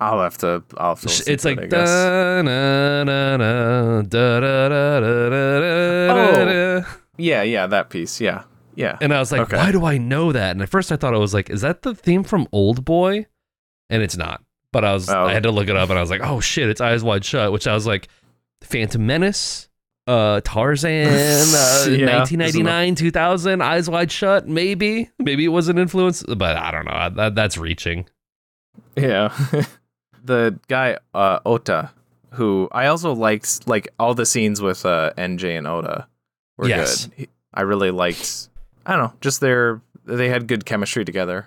[0.00, 1.88] I'll have to I'll have to It's like it, I guess.
[1.88, 6.88] da na na na da da da da da da da.
[7.16, 8.20] Yeah, yeah, that piece.
[8.20, 8.44] Yeah.
[8.76, 8.96] Yeah.
[9.00, 9.56] And I was like, Okay.
[9.56, 10.52] why do I know that?
[10.52, 13.26] And at first I thought I was like, is that the theme from Old Boy?
[13.90, 14.40] And it's not.
[14.72, 15.24] But I was Oh.
[15.24, 17.24] I had to look it up and I was like, oh shit, it's Eyes Wide
[17.24, 18.06] Shut, which I was like,
[18.62, 19.68] Phantom Menace,
[20.06, 26.22] uh, Tarzan, uh, Yeah, 1999, 2000, Eyes Wide Shut, maybe, maybe it was an influence,
[26.22, 27.10] but I don't know.
[27.16, 28.06] That, that's reaching.
[28.96, 29.36] Yeah.
[30.28, 31.90] the guy uh Ota,
[32.34, 36.06] who I also liked like all the scenes with uh NJ and Ota
[36.56, 37.06] were Yes.
[37.06, 37.14] good.
[37.16, 38.48] He- I really liked
[38.86, 41.46] I don't know, just their they had good chemistry together.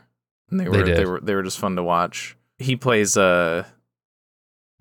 [0.50, 1.08] And they They were they, did.
[1.08, 2.36] were they were just fun to watch.
[2.60, 3.64] He plays uh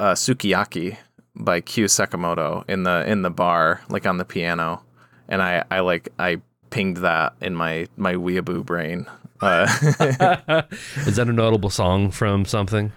[0.00, 0.96] uh Sukiyaki
[1.36, 4.82] by Kyu Sakamoto in the in the bar, like on the piano.
[5.28, 9.06] And I I like I pinged that in my my weeaboo brain.
[9.40, 9.66] Uh
[11.06, 12.92] Is that a notable song from something?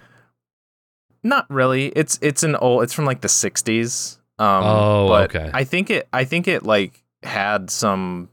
[1.24, 1.86] Not really.
[1.88, 2.82] It's it's an old.
[2.84, 4.18] It's from like the '60s.
[4.38, 5.50] Um, Oh, okay.
[5.52, 6.06] I think it.
[6.12, 8.28] I think it like had some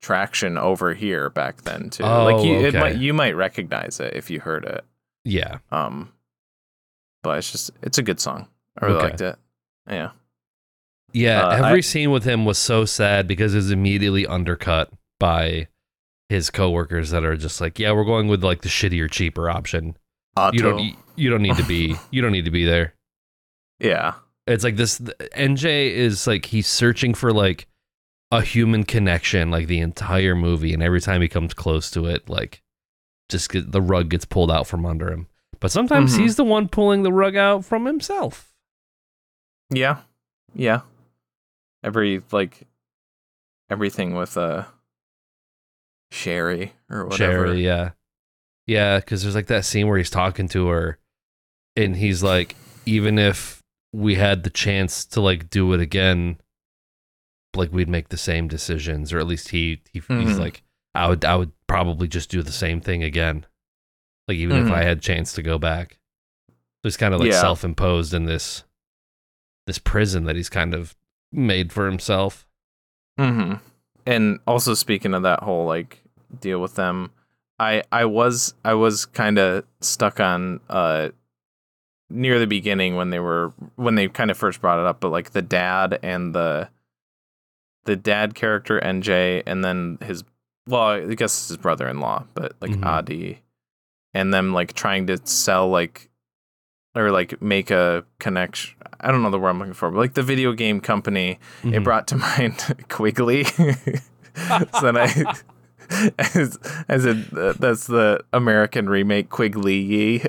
[0.00, 2.04] traction over here back then too.
[2.04, 2.78] like Oh, you, it okay.
[2.80, 4.84] might you might recognize it if you heard it.
[5.24, 5.58] Yeah.
[5.72, 6.12] Um,
[7.22, 8.46] but it's just it's a good song.
[8.80, 9.06] I really Okay.
[9.08, 9.36] liked it.
[9.90, 10.10] Yeah.
[11.12, 14.90] Yeah, Uh, every I- scene with him was so sad because it was immediately undercut
[15.18, 15.66] by
[16.28, 19.96] his coworkers that are just like, "Yeah, we're going with like the shittier, cheaper option.
[20.52, 22.94] You don't, you, don't need to be, you don't need to be there."
[23.78, 24.14] Yeah.
[24.46, 24.98] It's like this.
[25.00, 27.66] NJ is like he's searching for like
[28.30, 32.28] a human connection, like the entire movie, and every time he comes close to it,
[32.28, 32.62] like
[33.28, 35.26] just get, the rug gets pulled out from under him.
[35.58, 36.20] But sometimes Mhm.
[36.20, 38.52] he's the one pulling the rug out from himself.
[39.70, 39.98] Yeah.
[40.54, 40.82] Yeah.
[41.82, 42.66] Every like
[43.68, 44.64] everything with uh
[46.12, 47.46] Sherry or whatever.
[47.48, 47.90] Sherry, yeah.
[48.66, 50.98] Yeah, because there's like that scene where he's talking to her
[51.76, 56.38] and he's like, even if we had the chance to like do it again,
[57.54, 60.38] like we'd make the same decisions, or at least he, he he's Mhm.
[60.38, 60.62] like,
[60.94, 63.46] I would I would probably just do the same thing again.
[64.28, 64.72] Like even if Mhm.
[64.74, 65.98] I had chance to go back.
[66.48, 67.40] So he's kind of like Yeah.
[67.40, 68.64] self imposed in this
[69.66, 70.94] this prison that he's kind of
[71.32, 72.46] made for himself.
[73.18, 73.54] Mm-hmm.
[74.06, 76.02] And also speaking of that whole like
[76.40, 77.10] deal with them,
[77.58, 81.10] I I was I was kind of stuck on uh
[82.10, 85.10] near the beginning when they were when they kind of first brought it up, but
[85.10, 86.68] like the dad and the
[87.84, 90.24] the dad character NJ and then his
[90.66, 92.84] well I guess it's his brother-in-law, but like Mhm.
[92.84, 93.42] Adi
[94.14, 96.10] and them like trying to sell like
[96.94, 98.74] or like make a connection.
[99.00, 101.68] I don't know the word I'm looking for, but like the video game company it
[101.68, 101.84] Mhm.
[101.84, 103.44] brought to mind Quigley.
[103.44, 105.34] so then I,
[106.18, 110.18] as, as a, uh, that's the American remake Quigley.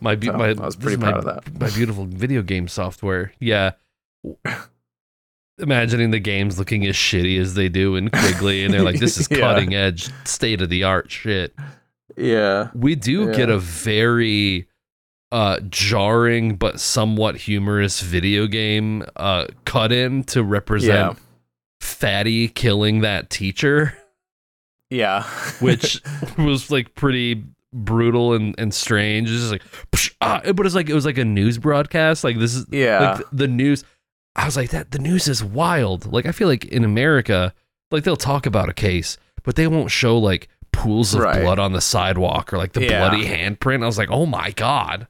[0.00, 1.60] my be- So, my I was pretty is my, proud of that.
[1.60, 3.32] My beautiful video game software.
[3.40, 3.72] Yeah.
[5.58, 9.18] Imagining the games looking as shitty as they do in Quigley, and they're like, "This
[9.18, 9.38] is Yeah.
[9.40, 11.52] cutting edge, state of the art shit."
[12.16, 12.68] yeah.
[12.74, 14.67] We do get a very
[15.30, 21.22] uh, jarring but somewhat humorous video game uh, cut in to represent Yeah.
[21.80, 23.96] Fatty killing that teacher.
[24.90, 25.24] Yeah.
[25.60, 26.00] which
[26.38, 29.30] was like pretty brutal and, and strange.
[29.30, 32.24] It's just like, psh, ah, but it's like it was like a news broadcast.
[32.24, 33.16] Like this is yeah.
[33.16, 33.84] like the news.
[34.34, 34.90] I was like that.
[34.92, 36.10] The news is wild.
[36.10, 37.52] Like I feel like in America,
[37.90, 41.42] like they'll talk about a case, but they won't show like pools of Right.
[41.42, 43.00] blood on the sidewalk or like the Yeah.
[43.08, 43.82] bloody handprint.
[43.82, 45.06] I was like, oh my god.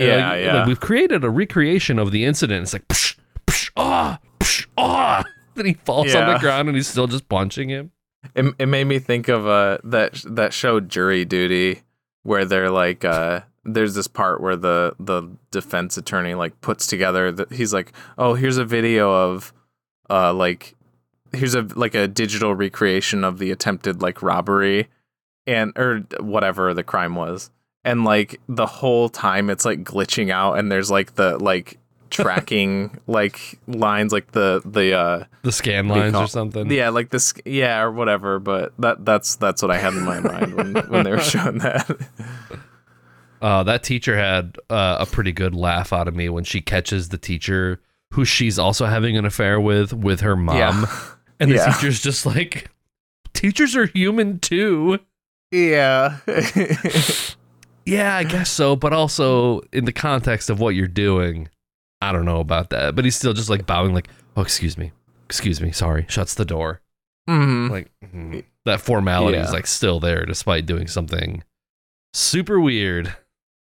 [0.00, 0.58] Yeah, like, yeah.
[0.58, 2.62] like, we've created a recreation of the incident.
[2.62, 5.24] It's like, psh, psh, ah, psh, ah.
[5.54, 7.90] Then he falls on the ground and he's still just punching him.
[8.34, 11.82] It, it made me think of uh that that show Jury Duty
[12.22, 17.32] where they're like uh there's this part where the the defense attorney like puts together
[17.32, 19.52] that he's like oh here's a video of
[20.08, 20.76] uh like
[21.32, 24.88] here's a like a digital recreation of the attempted like robbery
[25.46, 27.50] and or whatever the crime was
[27.84, 31.78] and like the whole time it's like glitching out and there's like the like
[32.10, 36.28] tracking like lines like the the uh The scan What do you lines call- or
[36.28, 36.70] something.
[36.70, 38.38] yeah, like this, yeah, or whatever.
[38.40, 41.58] But that that's that's what I had in my mind when when they were showing
[41.58, 41.88] that.
[43.42, 47.08] Uh, that teacher had uh, a pretty good laugh out of me when she catches
[47.08, 47.80] the teacher
[48.12, 50.84] who she's also having an affair with with her mom, Yeah.
[51.40, 51.72] and the Yeah.
[51.72, 52.70] teacher's just like,
[53.32, 54.98] "Teachers are human too."
[55.50, 56.18] yeah,
[57.86, 61.48] Yeah, I guess so, but also in the context of what you're doing,
[62.00, 62.94] I don't know about that.
[62.94, 64.92] But he's still just like bowing, like, "Oh, excuse me,
[65.24, 66.80] excuse me, sorry." Shuts the door.
[67.28, 67.70] Mm-hmm.
[67.72, 68.44] Like mhm.
[68.64, 71.42] that formality is like still there despite doing something
[72.12, 73.14] super weird.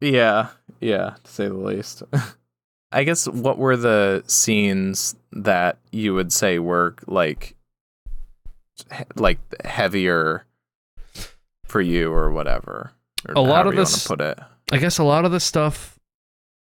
[0.00, 0.48] yeah,
[0.81, 2.02] yeah, to say the least.
[2.92, 7.57] I guess what were the scenes that you would say were like,
[8.94, 10.46] he- like heavier
[11.64, 12.92] for you or whatever?
[13.35, 14.39] A lot of this- put it.
[14.73, 15.99] I guess a lot of the stuff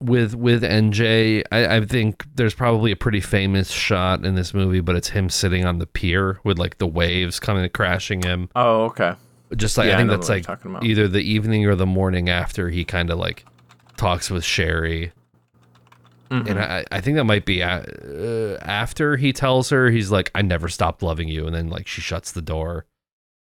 [0.02, 4.80] with with NJ, I, I think there's probably a pretty famous shot in this movie,
[4.80, 8.50] but it's him sitting on the pier with like the waves coming crashing him.
[8.54, 9.14] Oh, okay.
[9.56, 10.84] Just like Yeah, I think know that's like talking about.
[10.84, 13.46] either the evening or the morning after he kind of like
[13.96, 15.12] talks with Sherry,
[16.30, 16.50] Mhm.
[16.50, 20.30] and I I think that might be uh, uh, after he tells her he's like
[20.34, 22.84] I never stopped loving you, and then like she shuts the door.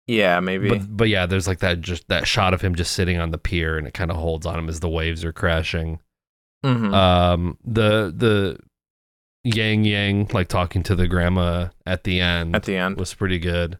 [0.06, 0.68] Yeah, maybe.
[0.68, 3.38] But but yeah, there's like that just that shot of him just sitting on the
[3.38, 6.00] pier, and it kind of holds on him as the waves are crashing.
[6.64, 6.92] Mhm.
[6.92, 8.58] um the the
[9.44, 12.98] yang yang like talking to the grandma at the end At the end.
[12.98, 13.78] was pretty good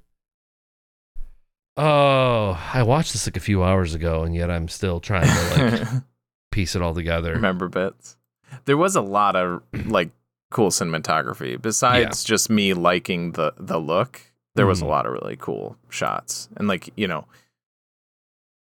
[1.77, 5.63] oh i watched this like a few hours ago and yet i'm still trying to
[5.63, 6.03] like
[6.51, 8.17] piece it all together remember bits.
[8.65, 10.11] There was a lot of like
[10.51, 11.61] cool cinematography.
[11.61, 14.89] Besides just me liking the the look, there was a Mhm.
[14.89, 16.49] lot of really cool shots.
[16.57, 17.27] And like, you know,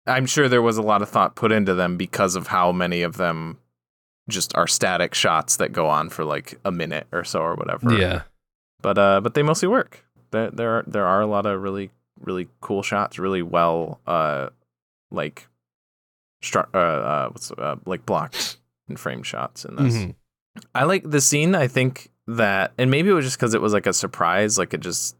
[0.05, 3.01] I'm sure there was a lot of thought put into them because of how many
[3.01, 3.57] of them
[4.29, 7.93] just are static shots that go on for like a minute or so or whatever.
[7.97, 8.23] yeah
[8.81, 10.05] But uh but they mostly work.
[10.31, 14.49] There there are there are a lot of really really cool shots, really well uh
[15.11, 15.47] like
[16.43, 18.57] stru- uh, uh what's uh, like blocked
[18.87, 19.95] and framed shots in this.
[19.95, 20.15] Mhm.
[20.73, 21.53] I like the scene.
[21.53, 24.57] I think that, and maybe it was just because it was like a surprise.
[24.57, 25.15] Like it just,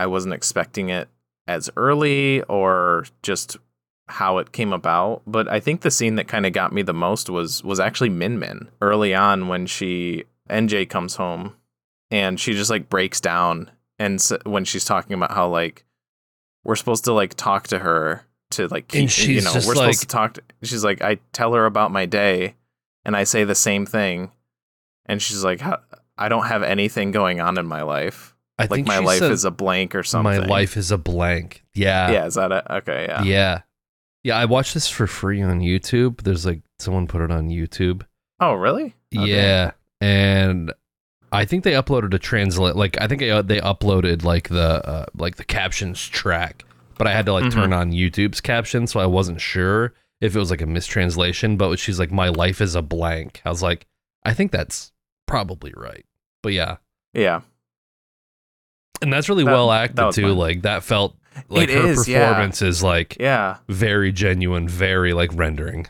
[0.00, 1.08] I wasn't expecting it
[1.46, 3.56] as early or just
[4.08, 5.22] how it came about.
[5.26, 8.08] But I think the scene that kind of got me the most was was actually
[8.10, 11.54] Min Min early on when she NJ comes home
[12.10, 15.84] and she just like breaks down and s- when she's talking about how like
[16.64, 19.68] we're supposed to like talk to her to like keep, And you she's know just
[19.68, 22.56] we're like- supposed to talk to she's like I tell her about my day
[23.04, 24.32] and I say the same thing
[25.06, 25.62] and she's like
[26.18, 29.30] I don't have anything going on in my life I like think my life said,
[29.32, 31.64] is a blank or something My life is a blank.
[31.74, 32.10] Yeah.
[32.10, 33.60] yeah is that it okay yeah Yeah.
[34.22, 36.22] Yeah, I watched this for free on YouTube.
[36.22, 38.02] There's like someone put it on YouTube.
[38.40, 39.26] oh really Okay.
[39.34, 39.70] Yeah.
[40.02, 40.72] And
[41.32, 45.06] I think they uploaded a translate like I think they, they uploaded like the uh,
[45.14, 46.64] like the captions track,
[46.98, 47.52] but I had to like Mhm.
[47.52, 51.78] turn on YouTube's caption so I wasn't sure if it was like a mistranslation, but
[51.78, 53.40] she's like my life is a blank.
[53.44, 53.86] I was like
[54.24, 54.92] I think that's
[55.26, 56.04] probably right.
[56.42, 56.76] But yeah.
[57.14, 57.40] yeah
[59.02, 60.22] And that's really That- well acted too.
[60.22, 60.36] mine.
[60.36, 61.16] Like that felt
[61.48, 62.28] like It her is, yeah.
[62.28, 65.86] performance is like yeah very genuine, very like rendering.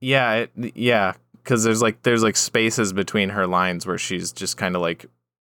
[0.00, 4.56] Yeah, it, yeah, because there's like there's like spaces between her lines where she's just
[4.56, 5.06] kind of like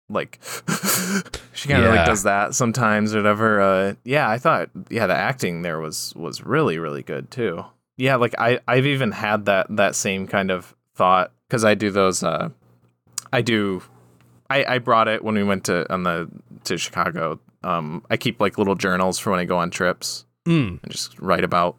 [0.09, 0.39] like
[1.53, 1.97] she kind of Yeah.
[2.01, 3.61] like does that sometimes or whatever.
[3.61, 7.65] Uh, yeah, I thought yeah the acting there was was really really good too.
[7.99, 11.91] Yeah, like I I've even had that that same kind of thought because I do
[11.91, 12.23] those.
[12.23, 12.49] Uh,
[13.33, 13.83] I do.
[14.49, 16.29] I I brought it when we went to on the
[16.65, 17.41] to Chicago.
[17.63, 20.83] Um, I keep like little journals for when I go on trips Mm.
[20.83, 21.77] and just write about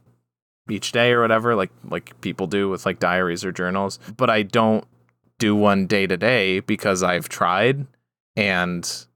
[0.69, 4.43] each day or whatever like like people do with like diaries or journals but i
[4.43, 4.85] don't
[5.39, 7.87] do one day to day because i've tried
[8.37, 9.07] and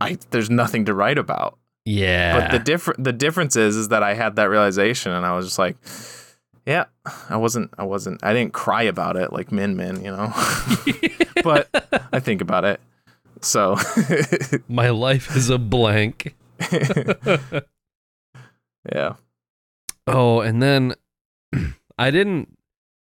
[0.00, 2.38] i there's nothing to write about Yeah.
[2.38, 5.46] but the different the difference is is that i had that realization and i was
[5.46, 5.76] just like
[6.66, 6.84] yeah
[7.30, 10.32] i wasn't i wasn't i didn't cry about it like min min you know
[11.42, 11.68] but
[12.12, 12.78] i think about it
[13.44, 13.76] so
[14.68, 16.34] My life is a blank.
[18.92, 19.14] yeah
[20.06, 20.94] Oh, and then
[21.98, 22.58] I didn't.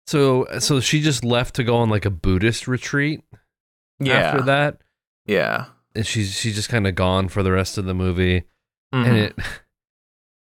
[0.08, 3.22] So so she just left to go on like a Buddhist retreat
[4.00, 4.78] yeah after that,
[5.26, 5.66] yeah
[5.96, 8.44] and she's she's just kind of gone for the rest of the movie,
[8.94, 9.06] Mhm.
[9.08, 9.36] and it,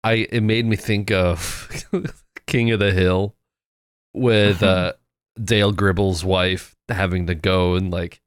[0.04, 1.68] I it made me think of
[2.46, 3.34] King of the Hill
[4.12, 4.92] with uh
[5.42, 8.20] Dale Gribble's wife having to go and like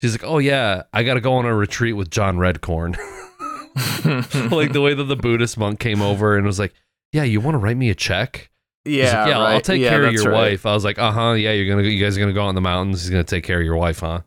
[0.00, 2.96] she's like, oh yeah, I got to go on a retreat with John Redcorn.
[4.50, 6.72] like the way that the Buddhist monk came over and was like,
[7.12, 8.50] "Yeah, you want to write me a check?"
[8.84, 10.52] Yeah like, yeah, I'll take Yeah, care of your right.
[10.52, 10.66] wife.
[10.66, 12.54] I was like, "Uh huh, yeah, you're gonna, you guys are gonna go out in
[12.54, 13.02] the mountains.
[13.02, 14.20] He's gonna take care of your wife, huh?"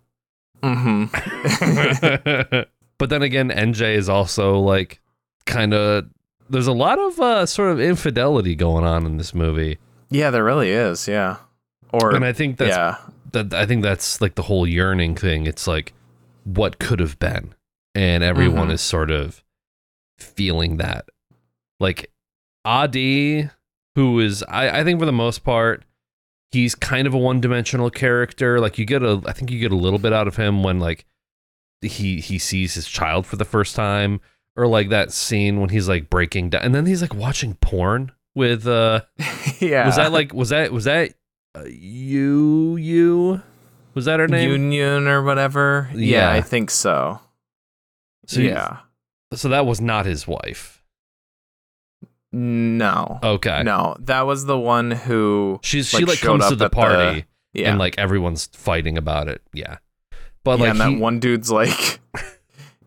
[0.61, 2.59] Mm-hmm.
[2.97, 4.99] but then again, NJ is also like
[5.45, 6.05] kind of.
[6.49, 9.77] There's a lot of uh, sort of infidelity going on in this movie,
[10.09, 11.07] yeah, there really is.
[11.07, 11.37] Yeah.
[11.93, 12.97] Or and I think that's yeah,
[13.33, 13.53] that.
[13.53, 15.45] I think that's like the whole yearning thing.
[15.47, 15.93] It's like
[16.43, 17.53] what could have been,
[17.95, 18.73] and everyone Mhm.
[18.73, 19.43] is sort of
[20.17, 21.05] feeling that.
[21.79, 22.11] Like
[22.65, 23.49] Adi,
[23.95, 25.83] who is I, I think for the most part,
[26.51, 28.59] he's kind of a one-dimensional character.
[28.59, 30.79] Like you get a, I think you get a little bit out of him when
[30.79, 31.05] like
[31.81, 34.19] he he sees his child for the first time,
[34.57, 38.11] or like that scene when he's like breaking down, and then he's like watching porn
[38.35, 39.01] with uh
[39.59, 39.85] yeah.
[39.85, 41.13] was that like was that was that
[41.59, 43.41] uh, you you
[43.93, 44.49] was that her name?
[44.51, 45.89] Yun-Yun or whatever?
[45.93, 46.31] Yeah, Yeah.
[46.31, 47.19] I think so.
[48.27, 48.77] So you- yeah.
[49.33, 50.83] so that was not his wife.
[52.31, 53.19] No.
[53.23, 53.63] Okay.
[53.63, 55.59] No, that was the one who.
[55.63, 57.69] She's like, she like comes up to the at the- party Yeah.
[57.71, 59.41] and like everyone's fighting about it.
[59.53, 59.77] Yeah.
[60.43, 61.99] But yeah, like and that he- one dude's like.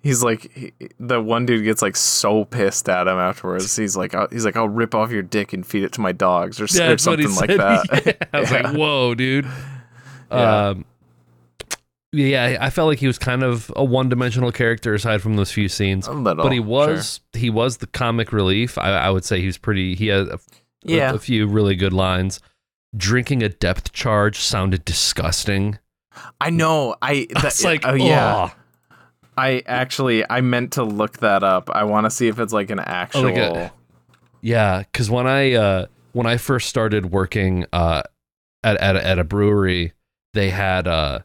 [0.02, 3.76] He's like he, the one dude gets like so pissed at him afterwards.
[3.82, 6.10] He's like, I'll, he's like, I'll rip off your dick and feed it to my
[6.12, 8.06] dogs, or, or that's what he something like that.
[8.06, 8.12] Yeah.
[8.32, 8.60] I was Yeah.
[8.62, 9.46] like, whoa, dude.
[10.30, 10.66] Yeah.
[10.68, 10.84] Um
[12.14, 15.66] yeah, I felt like he was kind of a one-dimensional character aside from those few
[15.70, 16.06] scenes.
[16.06, 16.66] a little, but he sure.
[16.66, 18.76] was he was the comic relief.
[18.76, 19.94] I, I would say he was pretty.
[19.94, 20.38] He had a, a-
[20.84, 21.14] Yeah.
[21.14, 22.38] a few really good lines.
[22.94, 25.78] Drinking a depth charge sounded disgusting.
[26.38, 26.96] I know.
[27.00, 27.28] I.
[27.40, 28.50] that's like, oh yeah.
[29.36, 31.70] I actually I meant to look that up.
[31.70, 33.22] I want to see if it's like an actual.
[33.24, 33.72] like a-
[34.42, 38.02] Yeah, because when I uh, when I first started working uh,
[38.62, 39.92] at at a, at a brewery,
[40.34, 41.20] they had uh,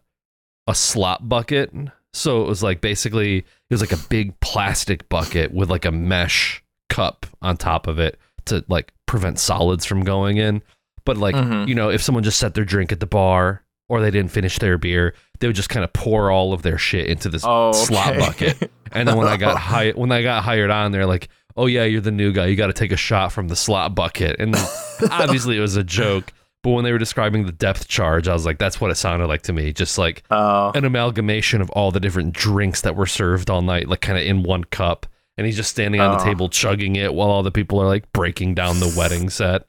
[0.68, 1.74] a slop bucket.
[2.14, 5.92] So it was like basically it was like a big plastic bucket with like a
[5.92, 10.62] mesh cup on top of it to like prevent solids from going in.
[11.06, 11.68] But like Mhm.
[11.68, 14.60] you know, if someone just set their drink at the bar or they didn't finish
[14.60, 17.70] their beer, they would just kind of pour all of their shit into this oh,
[17.90, 18.18] okay.
[18.20, 18.72] bucket.
[18.92, 21.84] And then when I got hired, when I got hired on, they're like, "Oh yeah,
[21.84, 22.48] you're the new guy.
[22.48, 24.68] You got to take a shot from the slot bucket." And then
[25.12, 26.34] obviously it was a joke,
[26.64, 29.28] but when they were describing the depth charge, I was like, "That's what it sounded
[29.28, 29.74] like to me.
[29.74, 33.88] Just like Oh, an amalgamation of all the different drinks that were served all night,
[33.88, 35.06] like kind of in one cup."
[35.38, 36.26] And he's just standing on the Oh.
[36.26, 39.68] table chugging it while all the people are like breaking down the wedding set.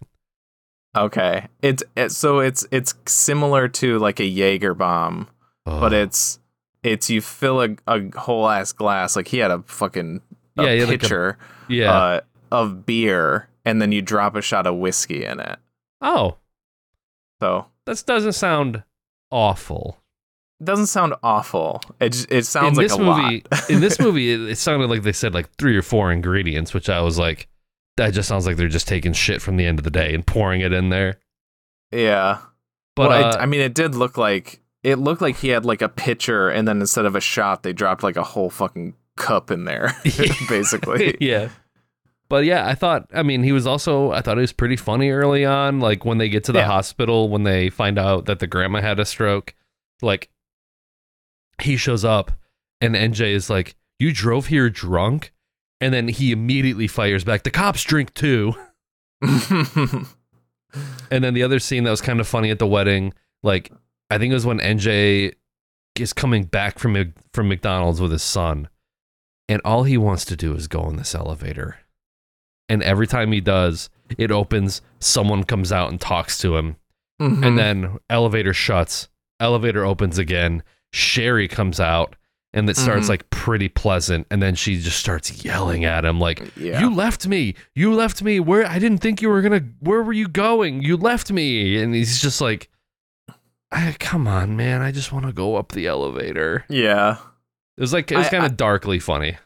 [1.05, 1.49] Okay.
[1.63, 5.29] It's it, so it's it's similar to like a Jaeger bomb,
[5.65, 5.97] but Oh.
[6.03, 6.39] it's
[6.83, 10.21] it's you fill a, a whole ass glass like he had a fucking
[10.57, 11.39] a Yeah, he had like a- pitcher
[11.69, 11.93] Yeah.
[11.93, 12.21] uh,
[12.53, 15.59] of beer and then you drop a shot of whiskey in it.
[16.01, 16.37] oh,
[17.41, 18.83] So that doesn't sound
[19.31, 19.99] awful.
[20.61, 21.81] it doesn't sound awful.
[22.01, 23.71] It just, it sounds in like this a movie, lot.
[23.71, 26.89] in this movie, it, it sounded like they said like three or four ingredients, which
[26.89, 27.49] I was like,
[27.99, 30.27] that just sounds like they're just taking shit from the end of the day and
[30.27, 31.19] pouring it in there.
[31.93, 32.39] yeah.
[32.97, 35.65] But well, uh, it, I mean, it did look like it looked like he had
[35.65, 38.95] like a pitcher, and then instead of a shot, they dropped like a whole fucking
[39.17, 39.95] cup in there,
[40.49, 41.17] basically.
[41.21, 41.51] yeah.
[42.29, 43.09] But yeah, I thought.
[43.15, 44.11] I mean, he was also.
[44.11, 45.79] I thought he was pretty funny early on.
[45.79, 46.67] Like when they get to the Yeah.
[46.67, 49.55] hospital, when they find out that the grandma had a stroke,
[50.03, 50.29] like
[51.63, 52.33] he shows up,
[52.81, 55.33] and NJ is like, "You drove here drunk,"
[55.81, 58.55] and then he immediately fires back, "The cops drink too."
[61.11, 63.73] And then the other scene that was kind of funny at the wedding, like
[64.11, 65.33] I think it was when NJ
[65.99, 68.69] is coming back from from McDonald's with his son,
[69.49, 71.79] and all he wants to do is go in this elevator.
[72.69, 76.77] And every time he does, it opens, someone comes out and talks to him,
[77.19, 77.47] Mhm.
[77.47, 79.09] and then elevator shuts,
[79.41, 80.63] elevator opens again,
[80.93, 82.15] Sherry comes out,
[82.59, 83.11] and it starts Mhm.
[83.11, 86.81] like pretty pleasant, and then she just starts yelling at him like yeah.
[86.81, 87.55] you left me.
[87.75, 88.41] You left me.
[88.41, 89.63] Where I didn't think you were gonna.
[89.81, 90.83] Where were you going?
[90.83, 91.81] You left me.
[91.81, 92.69] And he's just like,
[93.73, 94.83] "Ah, come on, man.
[94.83, 96.65] I just want to go up the elevator.
[96.69, 97.17] yeah.
[97.77, 99.39] It was like it was kind of darkly funny.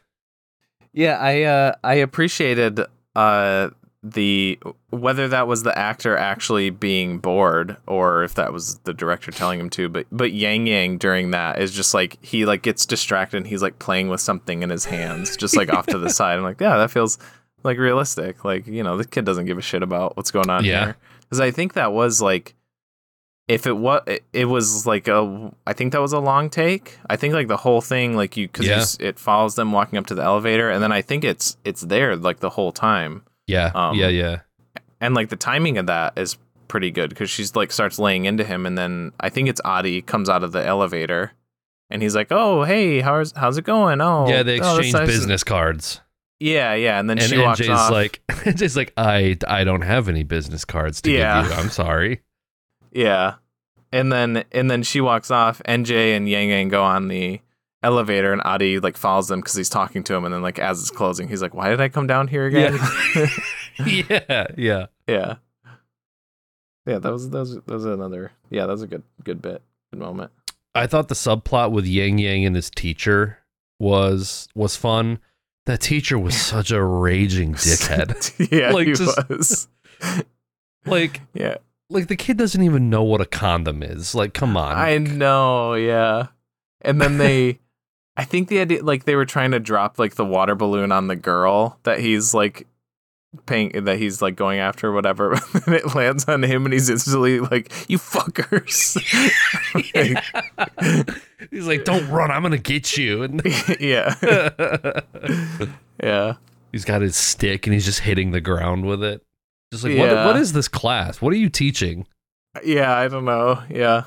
[0.91, 2.79] Yeah, I uh I appreciated
[3.15, 3.69] uh
[4.05, 9.31] the whether that was the actor actually being bored or if that was the director
[9.31, 12.85] telling him to, but but Yang Yang during that is just like he like gets
[12.85, 16.09] distracted and he's like playing with something in his hands, just like off to the
[16.11, 16.37] side.
[16.37, 17.17] I'm like, yeah, that feels
[17.63, 18.43] like realistic.
[18.43, 20.83] Like, you know, the kid doesn't give a shit about what's going on Yeah.
[20.85, 20.97] here.
[21.21, 22.55] Because I think that was like
[23.47, 24.01] if it was
[24.33, 27.57] it, was like a i think that was a long take i think like the
[27.57, 29.07] whole thing like you because Yeah.
[29.09, 32.15] it follows them walking up to the elevator and then i think it's it's there
[32.15, 34.39] like the whole time Yeah, Um, yeah, yeah.
[35.01, 36.37] and like the timing of that is
[36.67, 40.01] pretty good because she's like starts laying into him and then i think it's adi
[40.01, 41.31] comes out of the elevator
[41.91, 45.07] and he's like oh hey how's how's it going oh yeah, they oh, exchange nice."
[45.07, 46.01] business cards,
[46.39, 49.81] yeah yeah and then and she walks NJ's off like, NJ's like, I I don't
[49.83, 51.43] have any business cards to Yeah.
[51.43, 51.57] give you.
[51.57, 52.21] I'm sorry.
[52.91, 53.35] Yeah.
[53.91, 55.61] And then and then she walks off.
[55.67, 57.39] NJ and Yang Yang go on the
[57.83, 60.79] elevator and Adi like follows them because he's talking to him and then like as
[60.81, 62.77] it's closing, he's like, Why did I come down here again?
[63.85, 64.85] yeah, yeah.
[65.07, 65.35] Yeah.
[66.85, 69.61] Yeah, that was that was that was another yeah, that was a good good bit.
[69.91, 70.31] Good moment.
[70.75, 73.39] I thought the subplot with Yang Yang and his teacher
[73.79, 75.19] was was fun.
[75.65, 78.51] That teacher was such a raging dickhead.
[78.51, 79.67] yeah, Like, he just- was.
[80.85, 81.57] like Yeah.
[81.89, 84.13] like the kid doesn't even know what a condom is.
[84.13, 84.75] Like, come on.
[84.75, 86.27] I know, yeah.
[86.81, 87.59] And then they
[88.15, 91.07] I think the idea like they were trying to drop like the water balloon on
[91.07, 92.67] the girl that he's like
[93.47, 95.33] paying that he's like going after or whatever
[95.65, 98.95] and it lands on him and he's instantly like you fuckers
[101.51, 102.31] He's like, "Don't run!
[102.31, 103.41] I'm gonna get you!" And
[103.79, 104.15] yeah
[106.01, 106.33] yeah
[106.71, 109.25] he's got his stick and he's just hitting the ground with it.
[109.71, 110.09] Just like, what?
[110.25, 111.21] What is this class?
[111.21, 112.07] What are you teaching?
[112.63, 114.03] yeah i don't know yeah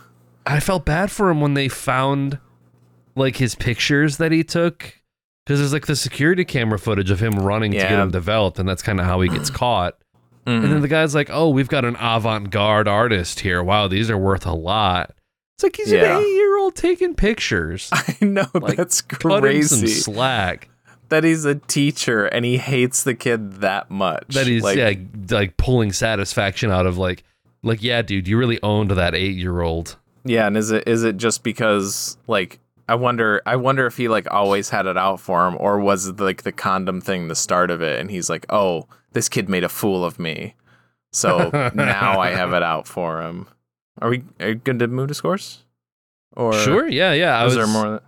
[0.46, 2.38] I felt bad for him when they found
[3.16, 4.94] like his pictures that he took
[5.44, 8.02] because there's like the security camera footage of him running to get Yeah.
[8.02, 9.96] him developed, and that's kind of how he gets caught.
[10.44, 10.68] And Mhm.
[10.70, 13.62] then the guy's like, "Oh, we've got an avant-garde artist here.
[13.62, 15.12] Wow, these are worth a lot."
[15.56, 16.18] It's like he's Yeah.
[16.18, 17.88] an eight-year-old taking pictures.
[17.92, 20.68] i know Like, that's Cut him some crazy slack.
[21.08, 24.92] that he's a teacher and he hates the kid that much That he's like, yeah,
[25.30, 27.24] like pulling satisfaction out of like,
[27.62, 29.96] like yeah, dude, you really owned that eight-year-old.
[30.24, 32.58] Yeah, and is it is it just because like
[32.88, 36.06] I wonder I wonder if he like always had it out for him or was
[36.06, 39.48] it like the condom thing the start of it and he's like, "Oh, this kid
[39.48, 40.54] made a fool of me."
[41.12, 43.48] So now I have it out for him.
[44.00, 45.64] Are we are you good to move to scores?
[46.36, 47.38] Or Sure, yeah, yeah.
[47.38, 48.02] I was there more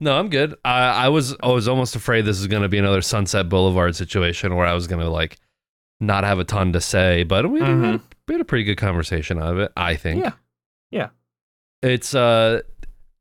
[0.00, 0.54] No, I'm good.
[0.64, 4.54] I, I was I was almost afraid this was gonna be another Sunset Boulevard situation
[4.54, 5.38] where I was gonna like
[5.98, 8.02] not have a ton to say, but we, had, Mhm.
[8.28, 9.72] we had a pretty good conversation out of it.
[9.76, 10.22] I think.
[10.22, 10.32] Yeah.
[10.90, 11.08] Yeah.
[11.82, 12.60] It's uh,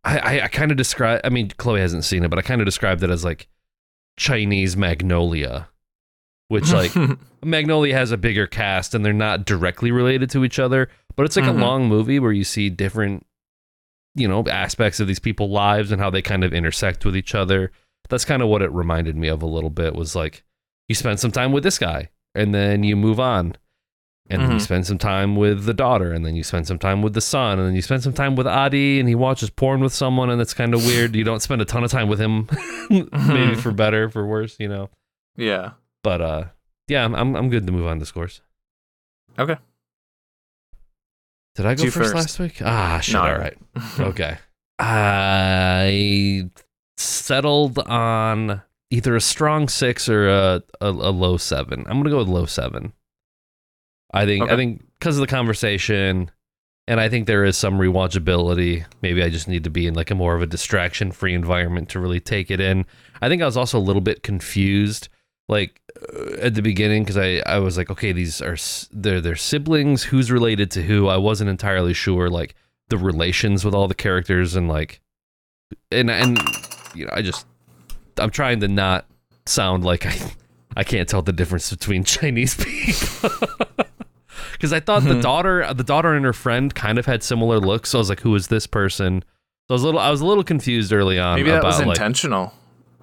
[0.06, 1.22] I I, I kind of describe.
[1.24, 3.48] I mean, Chloe hasn't seen it, but I kind of described it as like
[4.18, 5.68] Chinese Magnolia,
[6.48, 6.92] which like
[7.44, 11.36] Magnolia has a bigger cast and they're not directly related to each other, but it's
[11.36, 11.58] like Mhm.
[11.60, 13.26] a long movie where you see different,
[14.16, 17.36] you know, aspects of these people's lives and how they kind of intersect with each
[17.36, 17.72] other.
[18.10, 20.44] That's kind of what it reminded me of a little bit was like
[20.88, 23.56] you spend some time with this guy and then you move on.
[24.28, 24.62] And then you Mhm.
[24.62, 27.60] spend some time with the daughter, and then you spend some time with the son,
[27.60, 30.42] and then you spend some time with Adi, and he watches porn with someone, and
[30.42, 31.16] it's kind of weird.
[31.16, 32.48] You don't spend a ton of time with him,
[32.90, 34.90] maybe for better, for worse, you know.
[35.38, 35.72] Yeah.
[36.04, 36.44] But uh,
[36.88, 38.42] yeah, I'm I'm, I'm good to move on to scores.
[39.38, 39.58] Okay.
[41.56, 42.16] Did I go first, first.
[42.16, 42.62] last week?
[42.66, 43.14] Ah, shit.
[43.14, 43.22] No.
[43.22, 43.58] All right.
[44.00, 44.38] Okay.
[44.80, 46.50] I
[46.98, 51.82] settled on either a strong six or a, a, a low seven.
[51.88, 52.94] I'm gonna go with low seven.
[54.16, 56.32] I think I think because of the conversation,
[56.88, 58.86] and I think there is some rewatchability.
[59.02, 61.90] Maybe I just need to be in like a more of a distraction free environment
[61.90, 62.86] to really take it in.
[63.22, 65.10] I think I was also a little bit confused,
[65.50, 65.82] like
[66.14, 68.58] uh, at the beginning, because I I was like, okay, these are
[68.92, 70.04] they're they're siblings.
[70.04, 71.08] Who's related to who?
[71.08, 72.56] I wasn't entirely sure, like
[72.90, 75.02] the relations with all the characters and like,
[75.92, 76.40] and and
[76.94, 77.46] you know, I just
[78.18, 79.06] I'm trying to not
[79.46, 80.16] sound like I
[80.78, 83.30] I can't tell the difference between Chinese people.
[84.66, 85.22] Because I thought the Mhm.
[85.22, 87.92] daughter, the daughter and her friend, kind of had similar looks.
[87.92, 89.24] So I was like, "Who is this person?"
[89.68, 91.68] So I was a little, I was a little confused early on Maybe that about
[91.68, 92.52] was like, intentional.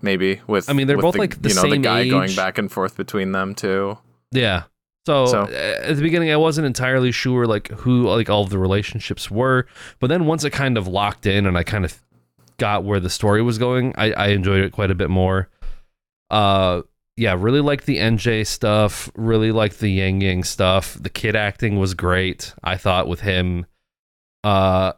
[0.00, 2.34] Maybe with I mean, they're both, the, like, the you know the same guy going
[2.34, 3.98] back and forth between them too.
[4.32, 4.64] Yeah.
[5.06, 8.58] So, So- at the beginning, I wasn't entirely sure like who like all of the
[8.58, 9.66] relationships were,
[10.00, 11.94] but then once it kind of locked in and I kind of
[12.58, 15.48] got where the story was going, I, I enjoyed it quite a bit more.
[16.30, 16.82] Uh,
[17.23, 19.11] yeah, really liked the NJ stuff.
[19.14, 20.97] Really liked the Yang Yang stuff.
[21.01, 22.53] The kid acting was great.
[22.64, 23.66] I thought with him.
[24.45, 24.93] Uh,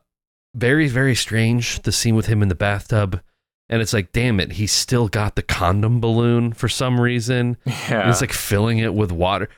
[0.54, 3.20] very very strange the scene with him in the bathtub,
[3.68, 7.56] and it's like, damn it, he's still got the condom balloon for some reason.
[7.66, 8.08] Yeah.
[8.08, 9.48] It's like filling it with water.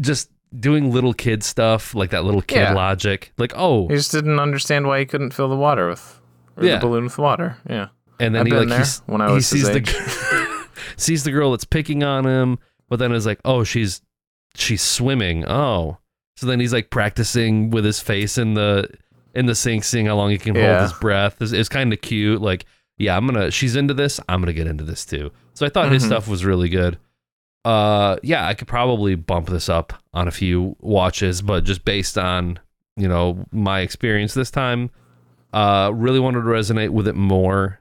[0.00, 2.74] Just doing little kid stuff, like that little kid Yeah.
[2.74, 3.32] logic.
[3.38, 6.20] Like, oh, he just didn't understand why he couldn't fill the water with
[6.56, 6.76] or Yeah.
[6.78, 7.58] the balloon with water.
[7.68, 7.88] Yeah.
[8.18, 9.94] and then I've he like there he's, when I he was his sees the age.
[10.96, 14.02] sees the girl that's picking on him, but then is like, oh, she's
[14.54, 15.44] she's swimming.
[15.46, 15.98] Oh,
[16.36, 18.88] so then he's like practicing with his face in the
[19.34, 21.40] in the sink, seeing how long he can hold his breath.
[21.40, 22.42] It's, it's kind of cute.
[22.42, 22.66] Like,
[22.98, 23.50] yeah, I'm gonna.
[23.50, 24.20] She's into this.
[24.28, 25.30] I'm gonna get into this too.
[25.54, 26.06] So I thought his Mhm.
[26.06, 26.98] stuff was really good.
[27.64, 32.18] Uh, yeah, I could probably bump this up on a few watches, but just based
[32.18, 32.58] on
[32.96, 34.90] you know my experience this time,
[35.52, 37.80] uh, really wanted to resonate with it more.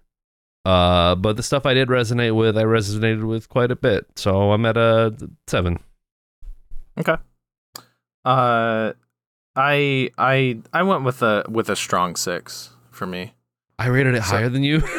[0.63, 4.05] Uh, but the stuff I did resonate with, I resonated with quite a bit.
[4.15, 5.15] So I'm at a
[5.47, 5.79] seven.
[6.99, 7.15] Okay.
[8.23, 8.93] Uh,
[9.55, 13.33] I I I went with a with a strong six for me.
[13.79, 14.81] I rated it So- higher than you.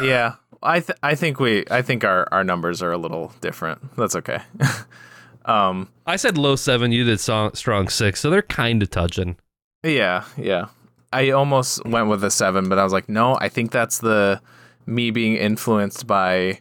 [0.00, 0.34] Yeah.
[0.62, 3.96] I th- I think we I think our our numbers are a little different.
[3.96, 4.38] That's okay.
[5.44, 5.88] um.
[6.06, 6.92] I said low seven.
[6.92, 8.20] You did song, strong six.
[8.20, 9.36] So they're kind of touching.
[9.82, 10.66] Yeah, yeah.
[11.12, 14.40] I almost went with a seven, but I was like, no, I think that's the
[14.88, 16.60] me being influenced by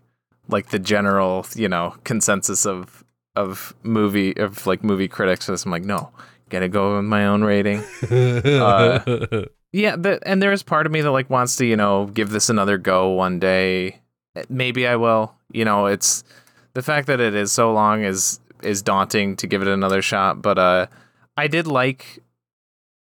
[0.49, 3.03] like the general, you know, consensus of
[3.35, 5.45] of movie of like movie critics.
[5.45, 6.11] So I'm like, no,
[6.49, 7.83] gotta go with my own rating.
[8.11, 12.05] Uh, Yeah, but and there is part of me that like wants to, you know,
[12.07, 13.99] give this another go one day.
[14.49, 15.33] Maybe I will.
[15.51, 16.23] You know, it's
[16.73, 20.41] the fact that it is so long is is daunting to give it another shot,
[20.41, 20.87] but uh
[21.35, 22.23] I did like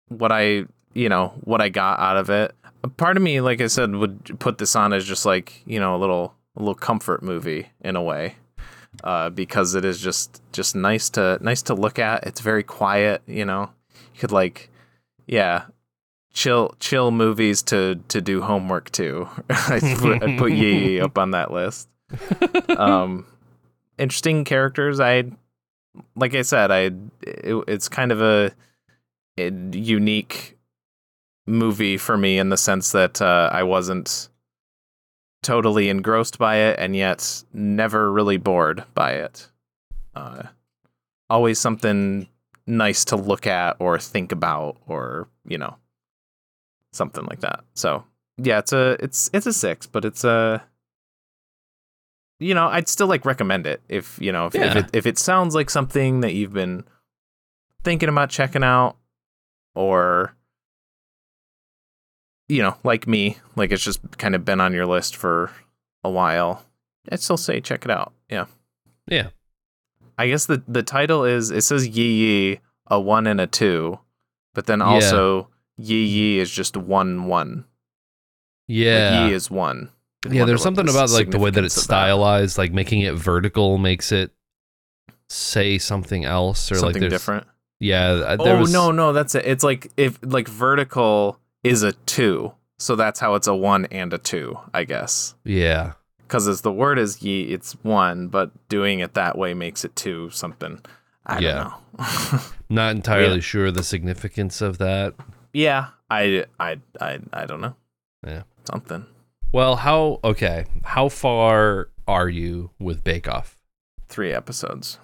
[0.07, 2.55] what I, you know, what I got out of it.
[2.87, 5.95] Part of me, like I said, would put this on as just like, you know,
[5.95, 8.35] a little a little comfort movie in a way.
[9.03, 12.25] Uh, because it is just just nice to nice to look at.
[12.25, 13.69] It's very quiet, you know.
[14.13, 14.69] You could like
[15.27, 15.65] yeah,
[16.33, 19.27] chill chill movies to to do homework to.
[19.49, 21.89] I put, I put Yi Yi up on that list.
[22.69, 23.25] Um,
[23.97, 24.99] interesting characters.
[24.99, 25.31] I
[26.15, 28.51] like I said, I it, it's kind of a
[29.37, 30.54] unique
[31.47, 34.29] movie for me in the sense that uh, I wasn't
[35.43, 39.49] totally engrossed by it and yet never really bored by it.
[40.15, 40.43] Uh,
[41.29, 42.27] always something
[42.67, 45.75] nice to look at or think about or you know
[46.93, 47.63] something like that.
[47.75, 48.03] So
[48.37, 50.63] yeah, it's a it's it's a six, but it's a
[52.39, 55.17] you know I'd still like recommend it if you know if, if it if it
[55.19, 56.85] sounds like something that you've been
[57.83, 58.97] thinking about checking out
[59.75, 60.35] or
[62.47, 65.51] you know like me like it's just kind of been on your list for
[66.03, 66.63] a while.
[67.11, 68.13] I'd still say check it out.
[68.29, 68.45] Yeah.
[69.07, 69.29] yeah.
[70.17, 72.03] I guess the the title is it says Yi
[72.51, 73.99] Yi a one and a two,
[74.53, 74.85] but then Yeah.
[74.85, 77.65] also Yi Yi is just one one.
[78.67, 79.21] Yeah.
[79.21, 79.89] Like Yi is one.
[80.29, 81.85] yeah, there's something about like the way that it's of that.
[81.85, 84.31] stylized, like making it vertical makes it
[85.29, 87.47] say something else or like Something there's different.
[87.79, 89.45] Yeah, uh, there Oh was, no, no, that's it.
[89.45, 94.13] It's like if like vertical is a two, so that's how it's a one and
[94.13, 95.35] a two, I guess.
[95.43, 99.83] Yeah, Because as the word is yi, it's one, but doing it that way makes
[99.85, 100.81] it two something.
[101.25, 101.53] I Yeah.
[101.97, 102.39] don't know.
[102.69, 103.41] Not entirely Yeah.
[103.41, 105.13] sure the significance of that.
[105.53, 107.75] yeah, I, I, I, I don't know.
[108.25, 108.43] Yeah.
[108.69, 109.05] Something.
[109.51, 110.65] Well, how okay?
[110.83, 113.61] How far are you with Bake Off?
[114.09, 114.99] Three episodes.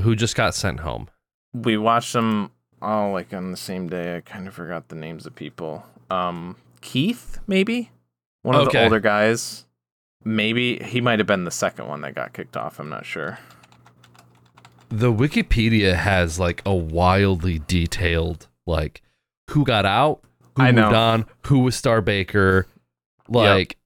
[0.00, 1.08] Who just got sent home?
[1.54, 2.50] We watched them
[2.82, 4.16] all like on the same day.
[4.16, 5.84] I kind of forgot the names of people.
[6.10, 7.90] Um, Keith, maybe
[8.42, 9.64] one of the older guys.
[10.24, 12.78] Maybe he might have been the second one that got kicked off.
[12.78, 13.38] I'm not sure.
[14.88, 19.02] The Wikipedia has like a wildly detailed like
[19.50, 20.20] who got out,
[20.56, 20.98] who I moved know.
[20.98, 22.66] on, who was Star Baker.
[23.28, 23.78] Like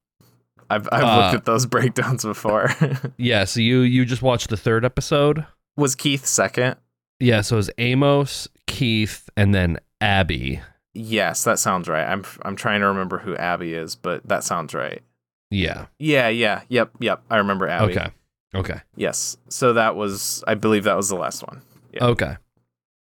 [0.69, 2.71] I've I've Uh, looked at those breakdowns before.
[3.17, 5.47] yeah, so you you just watched the third episode.
[5.77, 6.77] Was Keith second?
[7.21, 10.61] Yeah, so it was Amos, Keith, and then Abbi.
[10.95, 12.05] Yes, that sounds right.
[12.05, 15.03] I'm I'm trying to remember who Abbi is, but that sounds right.
[15.51, 15.87] Yeah.
[15.99, 17.23] Yeah, yeah, yep, yep.
[17.31, 17.93] I remember Abbi.
[17.93, 18.09] Okay.
[18.55, 18.81] Okay.
[18.97, 19.37] Yes.
[19.49, 21.63] So that was I believe that was the last one.
[21.93, 22.05] Yeah.
[22.07, 22.37] Okay.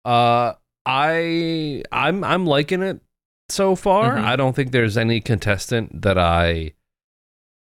[0.04, 0.54] Uh
[0.86, 3.00] I I'm I'm liking it
[3.48, 4.16] so far.
[4.16, 4.24] Mhm.
[4.24, 6.72] I don't think there's any contestant that I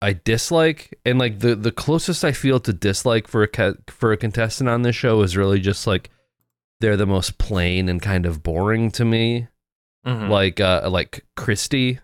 [0.02, 4.16] I dislike and like the the closest I feel to dislike for a for a
[4.16, 6.10] contestant on this show is really just like
[6.80, 9.48] they're the most plain and kind of boring to me.
[10.06, 10.28] Mhm.
[10.28, 11.98] Like uh like Cristy,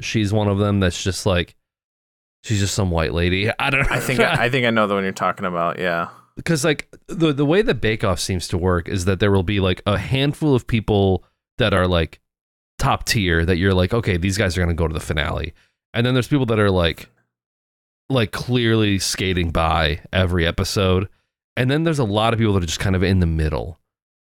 [0.00, 1.54] she's one of them that's just like
[2.42, 3.50] she's just some white lady.
[3.58, 3.96] I don't know.
[3.96, 5.78] I think I, think I know the one you're talking about.
[5.78, 6.08] Yeah.
[6.36, 9.42] because like the the way that Bake Off seems to work is that there will
[9.44, 11.24] be like a handful of people
[11.58, 12.20] that are like
[12.78, 15.54] top tier that you're like okay these guys are gonna go to the finale,
[15.92, 17.08] and then there's people that are like
[18.10, 21.08] like clearly skating by every episode,
[21.56, 23.78] and then there's a lot of people that are just kind of in the middle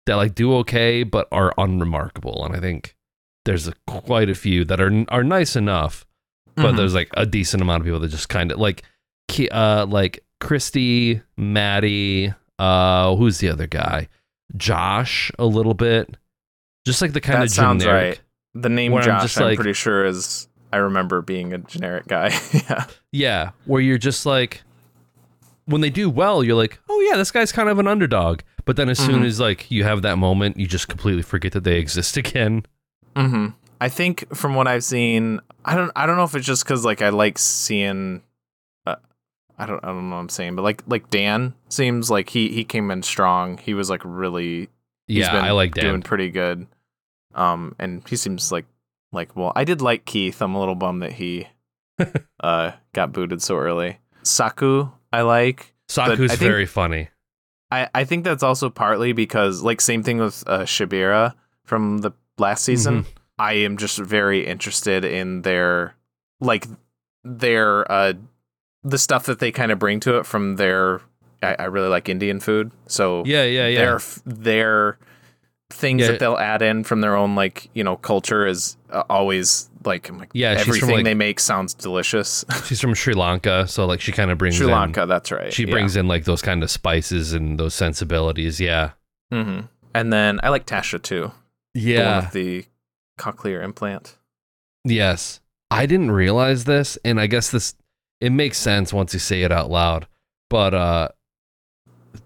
[0.07, 2.97] that like do okay but are unremarkable, and I think
[3.45, 6.05] there's a, quite a few that are are nice enough
[6.57, 6.77] but Mhm.
[6.77, 8.83] there's like a decent amount of people that just kind of like
[9.53, 14.09] uh like Cristy, Matty, uh who's the other guy?
[14.57, 16.17] Josh a little bit.
[16.87, 18.09] Just like the kind That of sounds generic.
[18.19, 18.63] right.
[18.63, 19.23] the name where I'm Josh.
[19.23, 22.37] just I'm, like- pretty sure is I remember being a generic guy.
[22.53, 22.87] yeah.
[23.13, 24.63] Yeah, where you're just like
[25.67, 28.41] when they do well, you're like, "Oh yeah, this guy's kind of an underdog."
[28.71, 29.27] But then as soon Mhm.
[29.27, 32.65] as like you have that moment, you just completely forget that they exist again.
[33.17, 33.49] hmm
[33.81, 36.85] I think from what I've seen, I don't I don't know if it's just because
[36.85, 38.23] like I like seeing.
[38.87, 38.95] Uh,
[39.59, 42.51] I don't I don't know what I'm saying, but like like Dan seems like he
[42.53, 43.59] he came in strong.
[43.59, 44.69] He was like really
[45.09, 45.87] he's Yeah, been I like Dan.
[45.87, 46.69] doing pretty good.
[47.35, 48.67] Um, and he seems like
[49.13, 50.41] like well, I did like Keith.
[50.41, 51.49] I'm a little bummed that he
[52.41, 53.99] uh got booted so early.
[54.23, 55.75] Saku, I like.
[55.89, 57.09] Saku's I think- very funny.
[57.71, 62.11] I I think that's also partly because like same thing with uh, Syabira from the
[62.39, 63.03] last season.
[63.03, 63.11] Mm-hmm.
[63.39, 65.95] I am just very interested in their
[66.41, 66.67] like
[67.25, 68.15] their uh
[68.83, 71.01] the stuff that they kind of bring to it from their
[71.43, 72.71] I, I really like Indian food.
[72.87, 73.79] So Yeah, yeah, yeah.
[73.79, 74.99] their their
[75.71, 76.09] things Yeah.
[76.09, 80.11] that they'll add in from their own like you know culture is uh, always like
[80.11, 82.45] like Yeah, she's from, everything like- they make sounds delicious.
[82.67, 85.53] She's from Sri Lanka, so like she kind of brings Sri in Lanka, that's right.
[85.53, 88.61] she brings in like those kind of spices and those sensibilities.
[88.61, 88.91] Yeah.
[89.33, 89.61] hmm
[89.95, 91.33] And then I like Tasha too.
[91.75, 92.21] the Yeah.
[92.21, 92.65] with the
[93.19, 94.17] cochlear implant.
[94.85, 95.41] Yes.
[95.71, 97.75] I didn't realize this, and I guess this
[98.21, 100.07] it makes sense once you say it out loud.
[100.51, 101.09] But uh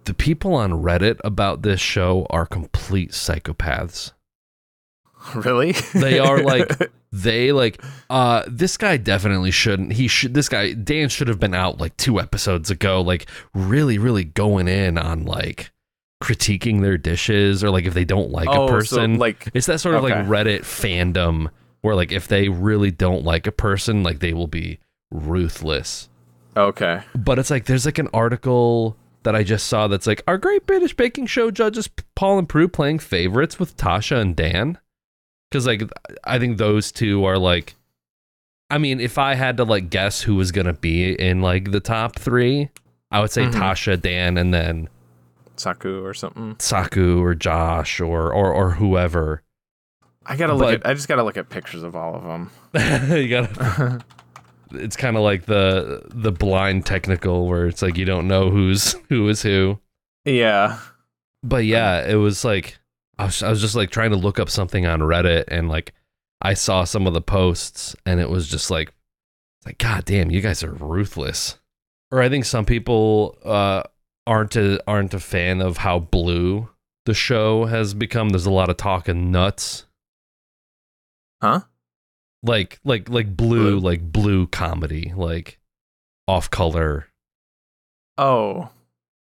[0.06, 4.12] the people on Reddit about this show are complete psychopaths.
[5.34, 5.72] Really?
[5.94, 6.70] They are like
[7.12, 11.54] they like uh this guy definitely shouldn't he should this guy Dan should have been
[11.54, 15.72] out like two episodes ago like really really going in on like
[16.22, 19.66] critiquing their dishes or like if they don't like oh, a person so like It's
[19.66, 21.50] that sort of like Reddit fandom
[21.84, 24.78] where like if they really don't like a person, like they will be
[25.10, 26.08] ruthless.
[26.56, 27.02] okay.
[27.14, 30.66] But it's like there's like an article that I just saw that's like our Great
[30.66, 34.78] British Baking Show judges Paul and Prue playing favorites with Tasha and Dan.
[35.54, 35.82] Cause like
[36.24, 37.74] I think those two are like
[38.70, 41.78] I mean, if I had to like guess who was gonna be in like the
[41.80, 42.70] top three,
[43.12, 43.52] I would say Mhm.
[43.52, 44.88] Tasha, Dan, and then
[45.56, 46.56] Saku or something.
[46.58, 49.42] Saku or Josh or or or whoever.
[50.26, 50.86] I gotta look But- at.
[50.90, 52.50] I just gotta look at pictures of all of them.
[53.16, 54.04] you gotta
[54.72, 58.96] it's kind of like the the blind technical where it's like you don't know who's
[59.08, 59.78] who is who
[60.24, 60.78] yeah.
[61.44, 62.78] but yeah it was like
[63.18, 65.92] I was, I was just like trying to look up something on reddit and like
[66.42, 68.92] i saw some of the posts and it was just like
[69.64, 71.58] like god damn you guys are ruthless
[72.10, 73.82] or i think some people uh
[74.26, 76.68] aren't a, aren't a fan of how blue
[77.06, 79.86] the show has become there's a lot of talk talking nuts
[81.42, 81.60] Huh?
[82.42, 83.80] like like like blue, Blue?
[83.80, 85.58] like blue comedy like
[86.26, 87.08] off color
[88.16, 88.70] Oh.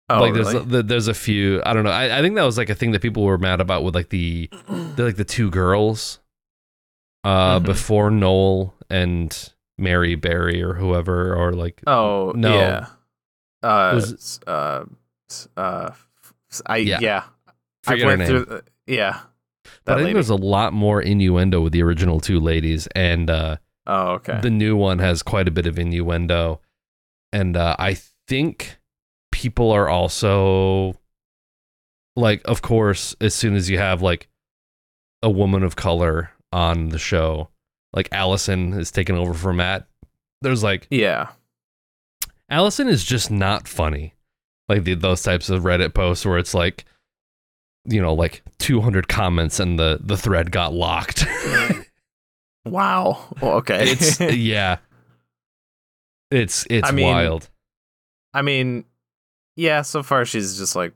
[0.08, 0.64] Oh, like really?
[0.64, 1.60] there's there's a few.
[1.66, 1.90] I don't know.
[1.90, 4.10] I, I think that was like a thing that people were mad about with like
[4.10, 6.20] the, the like the two girls,
[7.24, 7.64] uh, Mhm.
[7.64, 12.56] before Noel and Mary Berry or whoever or like oh no.
[12.56, 12.86] yeah.
[13.62, 14.84] Uh, Was- uh,
[15.56, 15.90] uh,
[16.66, 16.98] I Yeah.
[17.00, 17.24] yeah.
[17.86, 18.28] I Forget her went name.
[18.28, 18.44] through.
[18.44, 19.20] the- yeah.
[19.84, 20.14] But I think lady.
[20.14, 23.56] there's a lot more innuendo with the original two ladies, and uh,
[23.88, 24.38] Oh okay.
[24.40, 26.60] the new one has quite a bit of innuendo.
[27.32, 27.96] And uh, I
[28.28, 28.78] think
[29.30, 30.94] people are also
[32.14, 34.28] like, of course, as soon as you have like
[35.22, 37.48] a woman of color on the show,
[37.92, 39.86] like Alison is taking over for Matt.
[40.42, 41.30] There's like yeah.
[42.48, 44.14] Alison is just not funny.
[44.68, 46.84] Like the, those types of Reddit posts where it's like,
[47.84, 51.24] you know, like 200 comments and the the thread got locked.
[52.66, 53.24] Wow.
[53.40, 53.90] Well, okay.
[53.90, 54.78] it's yeah.
[56.30, 57.48] It's it's I mean, wild.
[58.34, 58.84] I mean,
[59.56, 59.82] yeah.
[59.82, 60.92] So far, she's just like,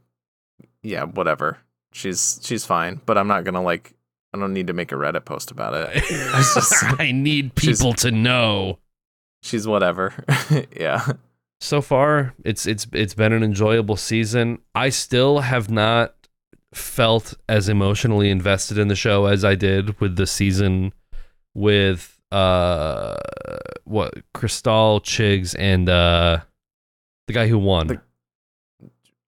[0.82, 1.58] yeah, whatever.
[1.92, 3.94] She's she's fine, but I'm not gonna like.
[4.32, 6.04] I don't need to make a Reddit post about it.
[6.08, 8.78] Just- I need people to know.
[9.42, 10.24] She's whatever.
[10.78, 11.04] yeah.
[11.60, 14.60] So far, it's it's it's been an enjoyable season.
[14.74, 16.14] I still have not
[16.72, 20.92] felt as emotionally invested in the show as I did with the season
[21.54, 23.16] with uh
[23.84, 26.38] what Crystelle Chigs and uh
[27.26, 27.88] the guy who won.
[27.88, 28.00] The,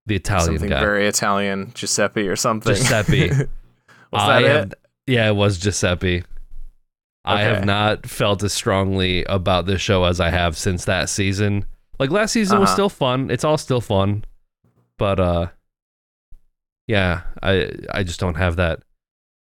[0.06, 0.80] The- Italian something guy.
[0.80, 2.74] very Italian, Giuseppe or something.
[2.74, 3.28] Giuseppe.
[4.12, 4.74] Was I that have, it?
[5.06, 6.24] Yeah, it was Giuseppe.
[7.24, 11.64] I have not felt as strongly about this show as I have since that season.
[11.98, 12.74] Like last season was Uh-huh.
[12.74, 13.30] still fun.
[13.30, 14.24] It's all still fun.
[14.98, 15.46] But uh
[16.88, 18.82] yeah, I I just don't have that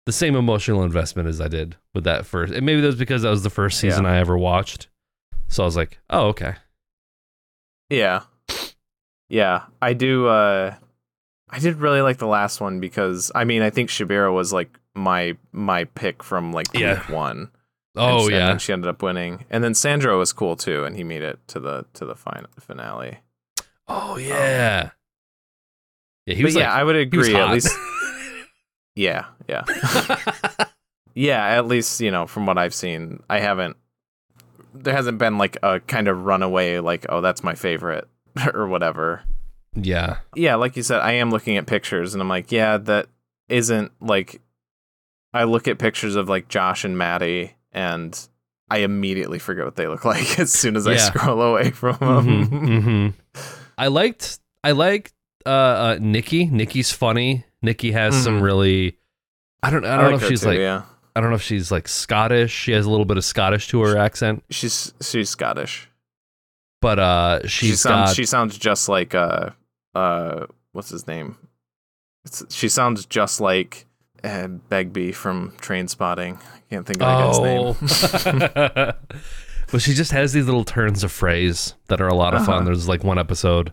[0.06, 2.52] the same emotional investment as I did with that first.
[2.52, 4.88] And maybe that was because that was the first season I ever watched.
[5.48, 6.54] So I was like, "Oh, okay."
[7.90, 8.22] Yeah.
[9.28, 9.64] Yeah.
[9.80, 10.74] I do uh
[11.50, 14.78] I did really like the last one because I mean I think Syabira was like
[14.94, 17.10] my my pick from like week Yeah.
[17.12, 17.50] one.
[17.96, 18.50] Oh and, yeah.
[18.50, 19.44] And she ended up winning.
[19.50, 22.50] And then Sandro was cool too, and he made it to the to the final
[22.60, 23.18] finale.
[23.86, 24.90] oh yeah.
[26.26, 27.74] Yeah, he was yeah, like I would agree at least
[28.94, 29.64] Yeah, yeah.
[31.14, 33.76] yeah, at least, you know, from what I've seen, I haven't
[34.74, 38.08] there hasn't been like a kind of runaway like, oh, that's my favorite
[38.54, 39.22] or whatever.
[39.74, 40.18] yeah.
[40.34, 43.06] yeah, like you said, I am looking at pictures and I'm like, yeah, that
[43.48, 44.40] isn't like
[45.32, 48.18] I look at pictures of like Josh and Matty and
[48.70, 52.44] I immediately forget what they look like as soon as I scroll away from them.
[52.46, 53.08] hmm hmm
[53.78, 55.12] I liked I liked
[55.46, 56.46] uh, uh Nicky.
[56.46, 57.44] Nicky's funny.
[57.62, 58.42] Nicky has some Mhm.
[58.42, 58.98] really
[59.62, 60.82] I don't I don't know if she's too, like yeah.
[61.16, 62.52] I don't know if she's like Scottish.
[62.52, 65.87] She has a little bit of Scottish to her accent, She's she's Scottish.
[66.80, 69.50] But uh She sounds got she sounds just like uh
[69.94, 71.36] uh what's his name?
[72.24, 73.86] It's, she sounds just like
[74.24, 76.36] uh, Begbie from Trainspotting.
[76.36, 77.76] I can't think of the oh.
[77.80, 78.94] guy's name.
[79.72, 82.56] but she just has these little turns of phrase that are a lot of fun.
[82.56, 82.64] Uh-huh.
[82.64, 83.72] There's like one episode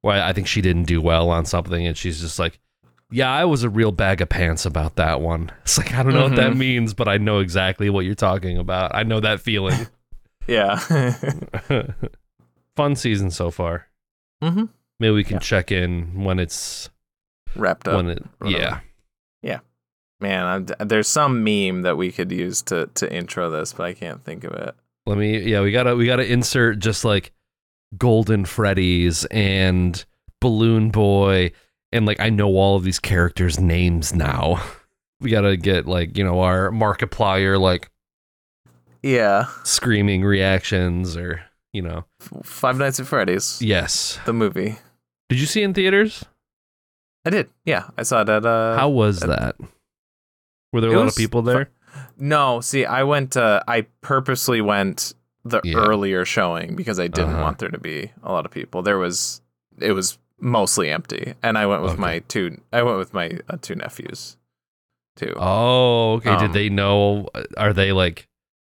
[0.00, 2.58] where I think she didn't do well on something, and she's just like,
[3.10, 6.14] "Yeah, I was a real bag of pants about that one." It's like I don't
[6.14, 6.58] know what that Mhm.
[6.58, 8.94] means, but I know exactly what you're talking about.
[8.94, 9.86] I know that feeling.
[10.48, 10.80] yeah.
[12.76, 13.88] Fun season so far.
[14.42, 14.64] hmm
[15.00, 15.40] Maybe we can Yeah.
[15.40, 16.88] check in when it's
[17.56, 17.96] Wrapped up.
[17.96, 18.58] when it whatever.
[18.58, 18.80] yeah.
[20.20, 20.46] Man,
[20.78, 24.22] I'm, there's some meme that we could use to to intro this, but I can't
[24.24, 24.76] think of it.
[25.04, 27.32] Let me yeah, we gotta we gotta insert just like
[27.98, 30.04] Golden Freddy's and
[30.40, 31.50] Balloon Boy
[31.92, 34.62] and like I know all of these characters' names now.
[35.20, 37.90] We gotta get like, you know, our Markiplier like
[39.02, 41.40] Yeah, screaming reactions or
[41.72, 42.04] you know.
[42.42, 44.18] Five Nights at Freddy's, Yes.
[44.26, 44.76] the movie.
[45.28, 46.24] Did you see it in theaters?
[47.24, 47.50] I did.
[47.64, 48.44] Yeah, I saw it at.
[48.44, 49.56] Uh, How was uh, that?
[50.72, 51.70] Were there a lot of people there?
[52.16, 53.36] No, see, I went.
[53.36, 55.14] Uh, I purposely went
[55.44, 55.76] the Yeah.
[55.76, 57.42] earlier showing because I didn't Uh-huh.
[57.42, 58.82] want there to be a lot of people.
[58.82, 59.40] There was.
[59.78, 62.00] It was mostly empty, and I went with Okay.
[62.00, 62.60] my two.
[62.72, 64.36] I went with my uh, two nephews,
[65.16, 65.32] too.
[65.36, 66.36] Oh, okay.
[66.36, 67.28] Did Um, they know?
[67.56, 68.28] Are they like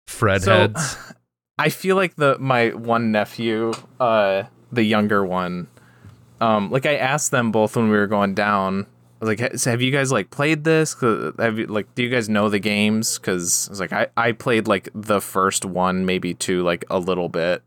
[0.07, 0.97] Fred So, heads?
[1.65, 5.67] I feel like the my one nephew, uh, the younger one,
[6.41, 8.85] um, like I asked them both when we were going down.
[9.21, 10.95] I was like, so have you guys like played this?
[11.01, 13.17] Have you like, do you guys know the games?
[13.17, 16.99] Because I was like, I I played like the first one, maybe two, like a
[16.99, 17.63] little bit.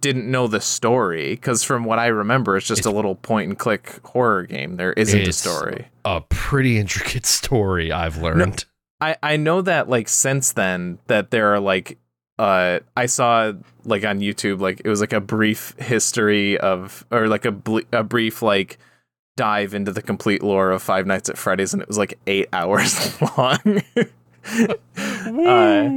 [0.00, 3.48] Didn't know the story because from what I remember, it's just It's- a little point
[3.48, 4.76] and click horror game.
[4.76, 5.86] There isn't a story.
[6.04, 8.66] A pretty intricate story, I've learned.
[9.00, 11.96] I I know that like since then that there are like
[12.38, 13.52] uh I saw
[13.84, 17.82] like on YouTube like it was like a brief history of or like a ble-
[17.92, 18.78] a brief like
[19.38, 22.48] dive into the complete lore of Five Nights at Freddy's, and it was like eight
[22.52, 23.82] hours long.
[24.98, 25.90] uh,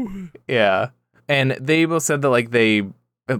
[0.48, 0.90] yeah,
[1.28, 2.84] and they both said that like they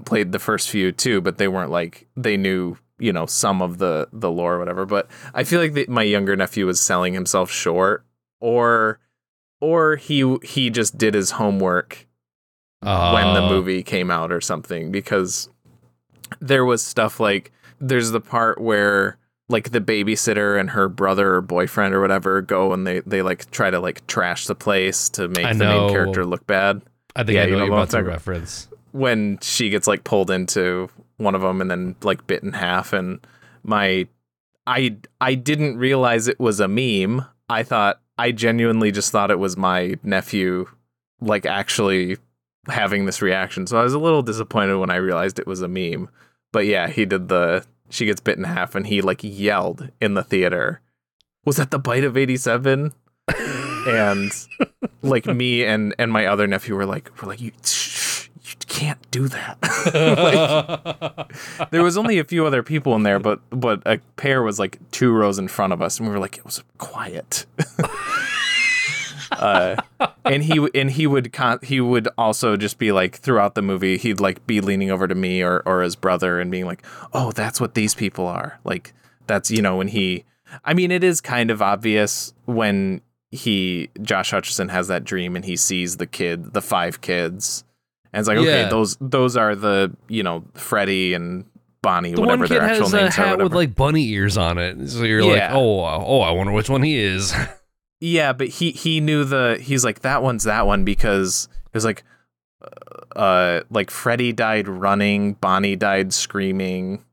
[0.06, 3.78] played the first few too, but they weren't like they knew you know some of
[3.78, 4.86] the the lore or whatever.
[4.86, 8.04] But I feel like the, my younger nephew was selling himself short,
[8.40, 9.00] or
[9.62, 12.08] or he he just did his homework
[12.82, 15.50] when the Uh, movie came out or something because
[16.40, 19.18] there was stuff like there's the part where
[19.50, 23.50] like the babysitter and her brother or boyfriend or whatever go and they they like
[23.52, 25.82] try to like trash the place to make I the know.
[25.86, 26.82] main character look bad
[27.16, 28.68] I think Yeah, I you know know what you're about reference.
[28.94, 32.94] when she gets like pulled into one of them and then like bit in half
[32.94, 33.20] and
[33.64, 34.08] my
[34.66, 37.26] I I didn't realize it was a meme.
[37.50, 40.68] I thought I genuinely just thought it was my nephew
[41.20, 42.18] like actually
[42.68, 43.68] having this reaction.
[43.68, 46.10] So I was a little disappointed when I realized it was a meme.
[46.52, 50.14] But yeah, he did the she gets bit in half and he like yelled in
[50.14, 50.82] the theater.
[51.46, 52.94] Was that the bite of 87?
[53.88, 54.32] and
[55.02, 57.52] like me and and my other nephew were like were like you
[58.44, 59.58] you can't do that.
[59.92, 64.60] Like, there was only a few other people in there, but but a pair was
[64.60, 67.46] like two rows in front of us, and we were like, it was quiet.
[69.32, 69.76] uh,
[70.26, 73.98] and he and he would con- he would also just be like throughout the movie,
[73.98, 77.32] he'd like be leaning over to me or or his brother and being like, oh,
[77.32, 78.60] that's what these people are.
[78.64, 78.94] Like
[79.28, 80.26] that's you know when he,
[80.66, 83.02] I mean, it is kind of obvious when
[83.32, 87.64] he Josh Hutcherson has that dream and he sees the kid, the five kids,
[88.12, 88.70] and it's like, okay, Yeah.
[88.70, 91.46] those those are the you know Freddy and
[91.82, 93.26] Bonnie, the whatever the one kid their actual has a names are.
[93.26, 96.70] hat with like bunny ears on it, so you're like, oh, oh, I wonder which
[96.70, 97.34] one he is.
[98.02, 101.86] Yeah, but he he knew the he's like that one's that one because it was
[101.86, 102.04] like
[103.16, 107.04] uh like Freddy died running, Bonnie died screaming.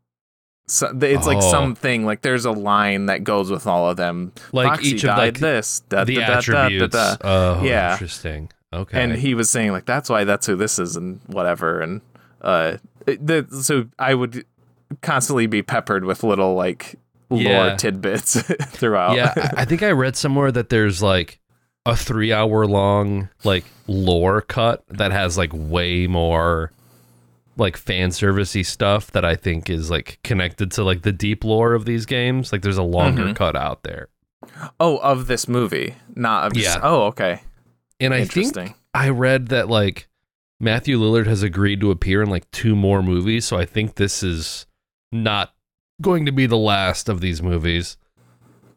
[0.66, 1.50] So it's like Oh.
[1.50, 4.32] something like there's a line that goes with all of them.
[4.52, 6.92] like Foxy each of died like this, da, the da, attributes.
[6.94, 7.16] da.
[7.22, 7.92] Oh, Yeah.
[7.92, 8.50] interesting.
[8.72, 9.02] Okay.
[9.02, 12.00] And he was saying like that's why that's who this is and whatever and
[12.42, 12.76] uh
[13.06, 14.44] the so I would
[15.00, 16.96] constantly be peppered with little like
[17.30, 19.16] lore tidbits throughout.
[19.16, 21.40] yeah, I I think I read somewhere that there's like
[21.86, 26.70] a three hour long like lore cut that has like way more
[27.56, 31.72] like fan servicey stuff that I think is like connected to like the deep lore
[31.74, 32.52] of these games.
[32.52, 33.36] Like there's a longer Mhm.
[33.36, 34.08] cut out there.
[34.78, 36.78] Oh, of this movie, not of Yeah.
[36.82, 37.40] Oh, okay.
[38.00, 40.08] And I think I read that like
[40.60, 44.22] Matthew Lillard has agreed to appear in like two more movies, so I think this
[44.22, 44.66] is
[45.10, 45.52] not
[46.00, 47.96] going to be the last of these movies.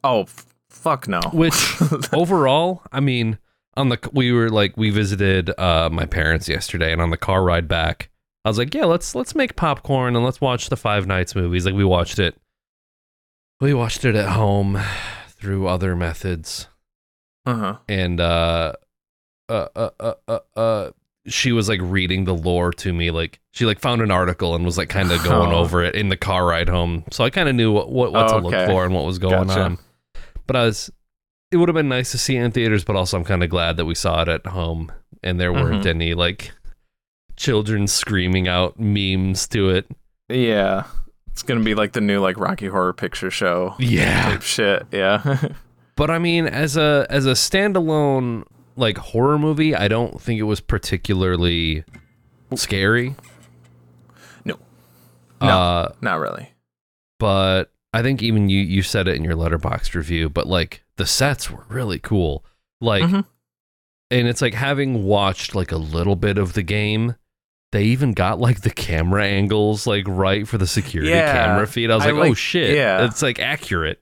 [0.03, 1.21] Oh, f- fuck no.
[1.31, 1.75] Which
[2.13, 3.37] overall, I mean,
[3.77, 7.43] on the we were like we visited uh my parents yesterday and on the car
[7.43, 8.09] ride back,
[8.43, 11.65] I was like, "Yeah, let's let's make popcorn and let's watch the Five Nights movies."
[11.65, 12.35] Like we watched it
[13.61, 14.77] we watched it at home
[15.29, 16.67] through other methods
[17.45, 17.77] uh-huh.
[17.87, 18.73] and uh
[19.47, 20.91] uh uh uh uh, uh
[21.27, 24.65] she was like reading the lore to me like she like found an article and
[24.65, 25.57] was like kind of going Oh.
[25.59, 28.27] over it in the car ride home so i kind of knew what what, what
[28.29, 29.61] to look for and what was going Gotcha.
[29.61, 29.77] on
[30.47, 30.89] but i was
[31.51, 33.49] it would have been nice to see it in theaters but also i'm kind of
[33.51, 34.91] glad that we saw it at home
[35.21, 35.89] and there weren't Mhm.
[35.89, 36.53] any like
[37.35, 39.85] children screaming out memes to it
[40.29, 40.85] Yeah.
[41.27, 44.85] It's gonna be like the new like Rocky Horror Picture Show yeah shit.
[44.91, 45.37] Yeah.
[45.97, 48.45] But I mean, as a as a standalone
[48.75, 51.83] like horror movie, I don't think it was particularly
[52.55, 53.15] scary.
[54.45, 54.57] No.
[55.41, 55.47] No.
[55.47, 56.49] Uh, Not really.
[57.19, 61.05] but I think even you you said it in your Letterboxd review, but like the
[61.05, 62.45] sets were really cool.
[62.79, 63.25] Like Mhm.
[64.09, 67.15] and it's like having watched like a little bit of the game,
[67.71, 71.31] they even got like the camera angles like right for the security Yeah.
[71.33, 71.91] camera feed.
[71.91, 73.05] I was I like, "Oh shit." yeah.
[73.05, 74.01] It's like accurate.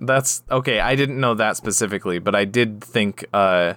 [0.00, 0.80] That's okay.
[0.80, 3.74] I didn't know that specifically, but I did think uh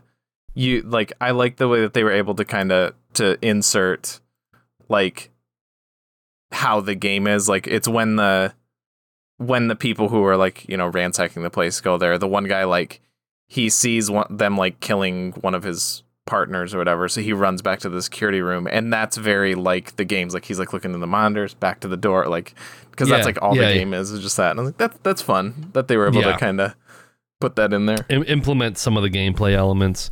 [0.55, 4.19] you like I like the way that they were able to kind of to insert
[4.89, 5.31] like
[6.51, 8.53] how the game is like it's when the
[9.37, 12.45] when the people who are like, you know, ransacking the place go there, the one
[12.45, 13.01] guy like
[13.47, 17.61] he sees one, them like killing one of his partners or whatever, so he runs
[17.63, 20.93] back to the security room and that's very like the games like he's like looking
[20.93, 22.53] in the monitors, back to the door like
[22.91, 23.73] because Yeah, that's like all yeah, the yeah.
[23.79, 24.51] game is, is just that.
[24.51, 26.33] And I was like, that that's fun that they were able Yeah.
[26.33, 26.75] to kind of
[27.39, 28.05] put that in there.
[28.09, 30.11] Im- implement some of the gameplay elements.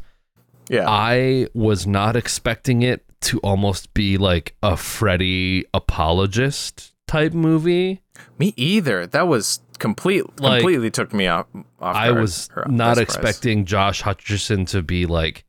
[0.69, 0.85] Yeah.
[0.87, 8.01] I was not expecting it to almost be like a Freddy apologist type movie.
[8.39, 9.05] Me either.
[9.07, 10.23] That was complete.
[10.39, 11.47] Like, completely took me off.
[11.79, 15.43] off I was not expecting Josh Hutcherson to be like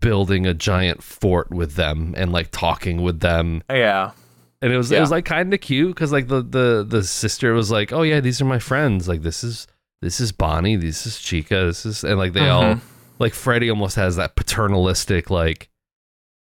[0.00, 3.62] building a giant fort with them and like talking with them.
[3.70, 4.12] Yeah.
[4.62, 7.52] and it was it was like kind of cute because like the the the sister
[7.54, 9.08] was like, oh yeah, these are my friends.
[9.08, 9.66] Like this is
[10.02, 12.80] this is Bonnie, this is Chica, this is and like they all Mhm.
[13.18, 15.68] like Freddy almost has that paternalistic like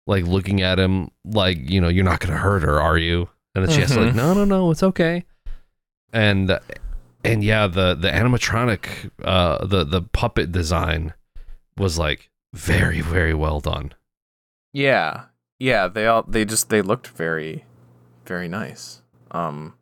[0.08, 3.30] like looking at him like you know you're not gonna hurt her, are you?
[3.56, 4.16] And then she has to like Mhm.
[4.16, 5.26] no no no it's okay,
[6.14, 6.60] and
[7.24, 11.14] and yeah the the animatronic uh the the puppet design
[11.78, 13.93] was like very very well done.
[14.74, 15.26] Yeah.
[15.60, 17.66] Yeah, they all they just they looked very
[18.26, 19.02] very nice.
[19.32, 19.76] Um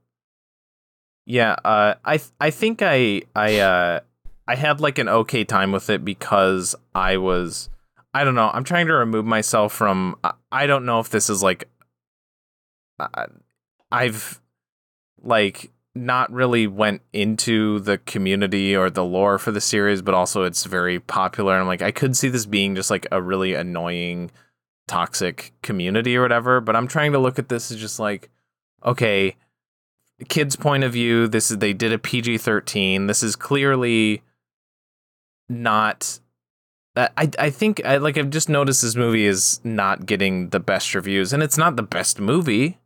[1.26, 3.99] Yeah, uh I I think I I uh
[4.47, 7.70] I had like an okay time with it because I was
[8.13, 11.30] I don't know, I'm trying to remove myself from I, I don't know if this
[11.30, 11.68] is like
[12.99, 13.26] I,
[13.91, 14.39] I've
[15.22, 20.43] like not really went into the community or the lore for the series, but also
[20.43, 21.53] it's very popular.
[21.53, 24.31] And I'm like, I could see this being just like a really annoying
[24.87, 28.29] toxic community or whatever but i'm trying to look at this as just like
[28.85, 29.35] okay
[30.29, 34.21] kids point of view this is they did a pg-13 this is clearly
[35.49, 36.19] not
[36.95, 40.59] I, I I think I like I've just noticed this movie is not getting the
[40.59, 42.79] best reviews and it's not the best movie.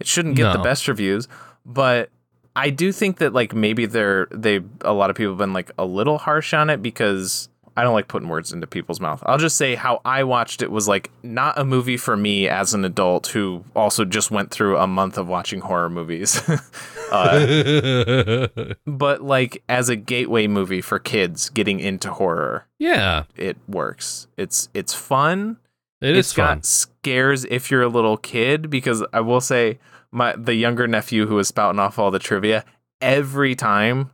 [0.00, 1.28] It shouldn't get the best reviews,
[1.64, 2.10] but
[2.54, 5.70] I do think that like maybe they're they a lot of people have been like
[5.78, 9.22] a little harsh on it because I don't like putting words into people's mouth.
[9.24, 12.74] I'll just say how I watched it was like not a movie for me as
[12.74, 16.42] an adult who also just went through a month of watching horror movies.
[17.12, 18.48] uh,
[18.86, 24.26] but like as a gateway movie for kids getting into horror, yeah, it works.
[24.36, 25.56] It's it's fun.
[26.02, 26.58] it it's is fun.
[26.58, 29.78] got scares if you're a little kid because I will say
[30.12, 32.64] my the younger nephew who was spouting off all the trivia
[33.00, 34.10] every time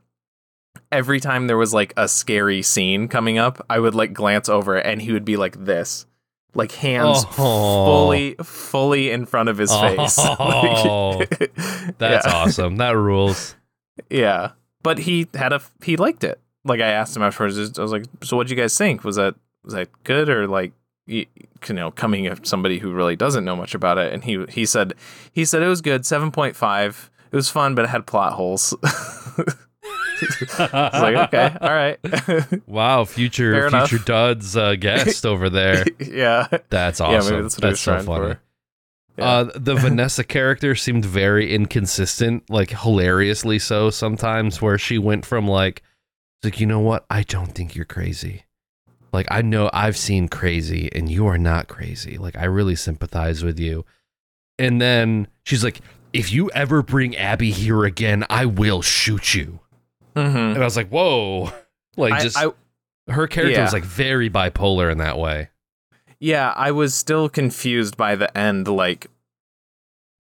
[0.91, 4.77] every time there was like a scary scene coming up I would like glance over
[4.77, 6.07] and he would be like this
[6.55, 7.85] like hands Oh.
[8.07, 9.81] fully fully in front of his oh.
[9.97, 11.53] face Oh, Like-
[11.99, 12.33] That's yeah.
[12.35, 12.77] awesome.
[12.77, 13.55] That rules.
[14.09, 16.41] Yeah, but he had a he liked it.
[16.65, 19.03] Like I asked him afterwards, I was like, "So what'd you guys think?
[19.05, 19.35] Was that
[19.65, 20.73] was that good or like
[21.09, 21.27] you,
[21.71, 24.95] know coming of somebody who really doesn't know much about it?" And he he said
[25.33, 27.11] he said it was good, seven point five.
[27.33, 28.75] It was fun, but it had plot holes.
[30.21, 33.89] I was like, okay, all right, Wow, future Fair enough.
[33.89, 35.85] future duds uh, guest over there.
[36.01, 37.07] yeah, That's yeah.
[37.07, 37.35] awesome.
[37.35, 38.35] Maybe that's was so funny.
[39.17, 39.25] Yeah.
[39.25, 45.47] Uh, the Vanessa character seemed very inconsistent, like hilariously so sometimes, where she went from
[45.49, 45.83] like,
[46.43, 48.45] like you know what, I don't think you're crazy.
[49.13, 52.19] Like I know I've seen crazy, and you are not crazy.
[52.19, 53.85] Like I really sympathize with you.
[54.59, 55.81] And then she's like,
[56.13, 59.61] if you ever bring Abby here again, I will shoot you.
[60.17, 60.55] Mhm.
[60.55, 61.53] And I was like, whoa,
[61.97, 62.53] like I- just I-
[63.13, 63.63] her character Yeah.
[63.63, 65.49] was like very bipolar in that way.
[66.21, 69.07] Yeah, I was still confused by the end, like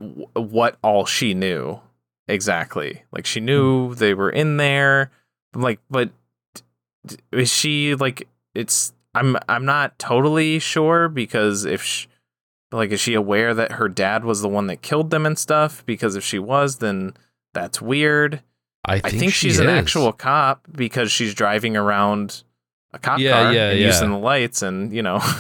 [0.00, 1.80] w- what all she knew
[2.28, 3.02] exactly.
[3.12, 5.10] Like she knew they were in there,
[5.52, 6.10] I'm like, but
[7.32, 8.26] is she like?
[8.58, 12.08] It's I'm I'm not totally sure because if she,
[12.72, 15.84] like is she aware that her dad was the one that killed them and stuff?
[15.86, 17.14] Because if she was, then
[17.54, 18.42] that's weird.
[18.84, 22.42] I I think, think, she she's an actual cop because she's driving around
[22.92, 23.86] a cop Yeah, car yeah, and yeah.
[23.86, 25.20] using the lights and you know.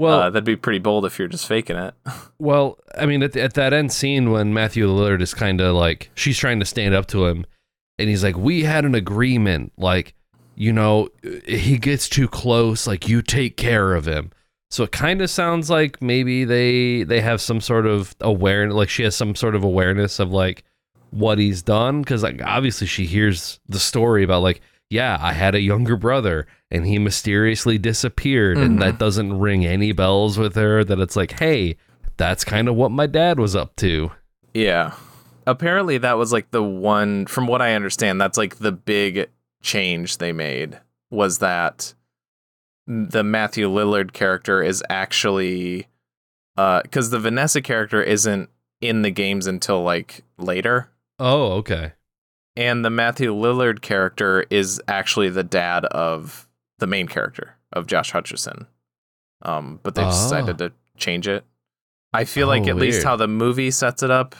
[0.00, 1.94] Well, uh, that'd be pretty bold if you're just faking it.
[2.38, 6.10] Well, I mean, at, at that end scene when Matthew Lillard is kind of like,
[6.14, 7.44] she's trying to stand up to him,
[7.98, 9.74] and he's like, We had an agreement.
[9.76, 10.14] Like,
[10.60, 11.08] you know,
[11.46, 12.86] he gets too close.
[12.86, 14.30] Like, you take care of him.
[14.70, 18.88] So it kind of sounds like maybe they they have some sort of awareness, like
[18.90, 20.62] she has some sort of awareness of like
[21.10, 24.60] what he's done, because like obviously she hears the story about like,
[24.90, 28.80] yeah, I had a younger brother and he mysteriously disappeared, and Mhm.
[28.82, 30.84] that doesn't ring any bells with her.
[30.84, 31.76] That it's like, hey,
[32.16, 34.12] that's kind of what my dad was up to.
[34.54, 34.92] Yeah.
[35.46, 39.28] Apparently, that was like the one, from what I understand, that's like the big
[39.62, 40.78] change they made
[41.10, 41.94] was that
[42.86, 45.86] the Matthew Lillard character is actually,
[46.56, 48.48] uh because the Vanessa character isn't
[48.80, 50.88] in the games until like later.
[51.18, 51.92] Oh, okay.
[52.56, 58.12] And the Matthew Lillard character is actually the dad of the main character of Josh
[58.12, 58.66] Hutcherson.
[59.42, 60.10] Um, but they Oh.
[60.10, 61.44] decided to change it.
[62.12, 64.34] I feel like Oh, at least how the movie sets it up,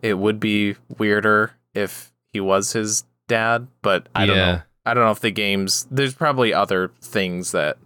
[0.00, 4.60] it would be weirder if he was his dad, but I don't know.
[4.84, 7.76] I don't know if the games there's probably other things that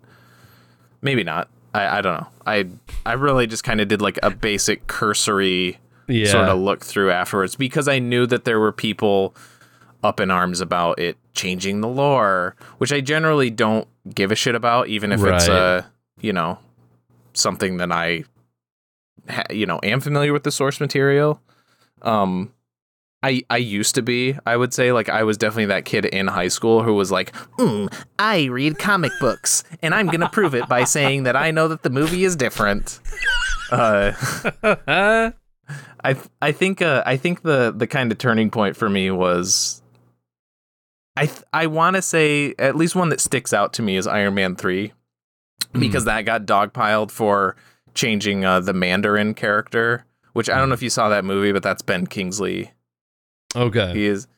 [1.03, 1.49] maybe not.
[1.75, 2.27] I, I don't know.
[2.47, 2.67] I
[3.05, 5.79] I really just kind of did like a basic cursory
[6.09, 6.31] Yeah.
[6.31, 9.35] sort of look through afterwards because I knew that there were people
[10.03, 14.55] up in arms about it changing the lore, which I generally don't give a shit
[14.55, 15.57] about, even if it's Right.
[15.57, 15.83] uh
[16.21, 16.59] you know
[17.35, 18.25] something that I
[19.29, 21.41] ha- you know am familiar with the source material.
[22.03, 22.53] Um,
[23.27, 24.39] I I used to be.
[24.47, 27.33] I would say like I was definitely that kid in high school who was like,
[27.59, 31.67] mm, I read comic books, and I'm gonna prove it by saying that I know
[31.67, 33.01] that the movie is different.
[33.73, 34.13] Uh,
[36.07, 39.83] I I think uh, I think the the kind of turning point for me was.
[41.17, 44.07] I th- I want to say at least one that sticks out to me is
[44.07, 44.93] Iron Man three,
[45.73, 47.57] because that got dogpiled for
[47.95, 50.05] changing uh, the Mandarin character.
[50.35, 52.71] Which I don't know if you saw that movie, but that's Ben Kingsley
[53.57, 53.93] okay.
[53.95, 54.29] he is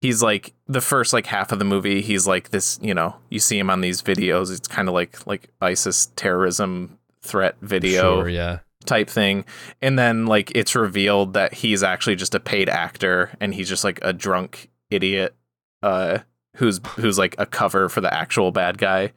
[0.00, 3.38] he's like the first like half of the movie he's like this you know you
[3.38, 8.28] see him on these videos it's kind of like like isis terrorism threat video Sure,
[8.28, 8.58] yeah.
[8.84, 9.44] type thing
[9.82, 13.84] and then like it's revealed that he's actually just a paid actor and he's just
[13.84, 15.34] like a drunk idiot
[15.82, 16.18] uh
[16.56, 19.12] who's who's like a cover for the actual bad guy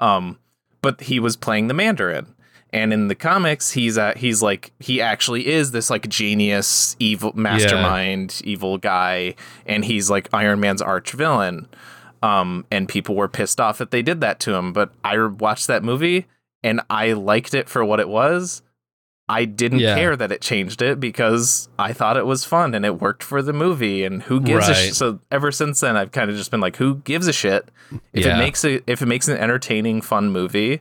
[0.00, 0.38] um
[0.82, 2.34] but he was playing the mandarin
[2.72, 7.32] and in the comics he's uh he's like he actually is this like genius evil
[7.34, 9.34] mastermind evil guy.
[9.66, 11.66] And he's like iron man's arch villain.
[12.22, 14.72] Um and people were pissed off that they did that to him.
[14.72, 16.26] But i watched that movie
[16.62, 18.62] and i liked it for what it was.
[19.30, 19.94] I didn't Yeah.
[19.94, 23.40] care that it changed it because i thought it was fun and it worked for
[23.42, 24.04] the movie.
[24.04, 24.76] And who gives a Right.
[24.86, 27.70] shit so ever since then i've kind of just been like who gives a shit?
[28.12, 28.36] If Yeah.
[28.36, 30.80] it makes it if it makes an entertaining fun movie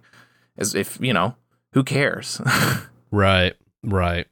[0.58, 1.36] as if you know
[1.78, 2.42] who cares
[3.12, 3.56] Right.
[3.84, 4.26] Right.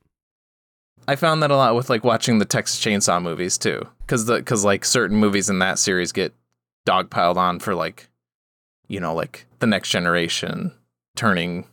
[1.07, 4.37] i found that a lot with like watching the texas chainsaw movies too because the
[4.37, 6.33] because like certain movies in that series get
[6.87, 8.09] dogpiled on for like
[8.87, 10.71] you know like the next generation
[11.15, 11.67] turning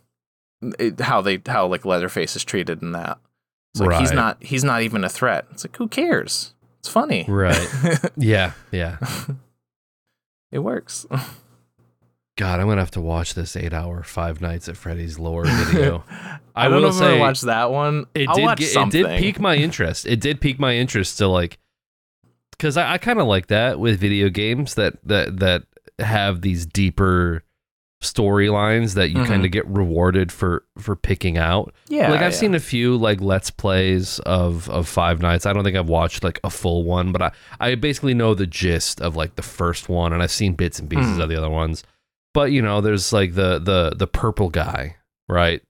[0.77, 3.17] it, how they how like leatherface is treated in that
[3.73, 7.25] it's like he's not he's not even a threat it's like who cares it's funny
[7.27, 7.67] Right.
[8.15, 8.51] Yeah.
[8.71, 8.97] Yeah.
[10.51, 11.07] it works
[12.35, 16.03] God, I'm gonna have to watch this eight hour Five Nights at Freddy's lore video.
[16.09, 18.05] I, I don't will know if I'm say watch that one.
[18.15, 20.05] It I'll did get, it did pique my interest.
[20.07, 21.59] It did pique my interest to like
[22.51, 25.63] because I, I kind of like that with video games that that that
[25.99, 27.43] have these deeper
[28.01, 29.27] storylines that you Mhm.
[29.27, 31.73] kind of get rewarded for for picking out.
[31.87, 32.37] Yeah, like I've yeah.
[32.37, 35.45] seen a few like let's plays of of Five Nights.
[35.45, 38.47] I don't think I've watched like a full one, but I I basically know the
[38.47, 41.21] gist of like the first one, and I've seen bits and pieces Mm.
[41.23, 41.83] of the other ones.
[42.33, 44.95] But you know, there's like the the the purple guy,
[45.29, 45.61] right?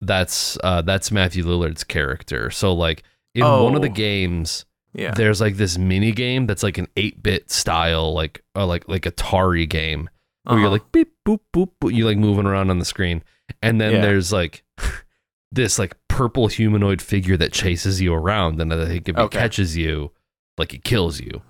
[0.00, 2.50] That's uh that's Matthew Lillard's character.
[2.50, 3.02] So like
[3.34, 3.92] in one of the Oh.
[3.92, 4.64] games,
[4.94, 5.12] Yeah.
[5.12, 9.68] there's like this mini game that's like an 8-bit style like uh, like like Atari
[9.68, 10.08] game
[10.44, 10.72] where you're Uh-huh.
[10.74, 13.22] like beep boop boop, boop you like moving around on the screen
[13.62, 14.00] and then Yeah.
[14.02, 14.64] there's like
[15.52, 19.38] this like purple humanoid figure that chases you around and I think if it Okay.
[19.38, 20.12] catches you
[20.58, 21.42] like it kills you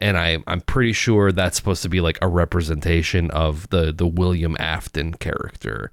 [0.00, 4.06] and I I'm pretty sure that's supposed to be like a representation of the the
[4.06, 5.92] William Afton character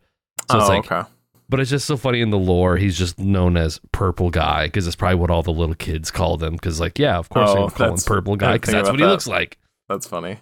[0.50, 1.10] so it's oh, like okay.
[1.50, 2.78] but it's just so funny in the lore.
[2.78, 6.38] He's just known as Purple Guy because it's probably what all the little kids call
[6.38, 6.54] him.
[6.54, 9.06] Because like, yeah, of course Oh, gonna call him Purple Guy because that's what he
[9.06, 9.12] that.
[9.12, 9.58] looks like.
[9.90, 10.38] That's funny.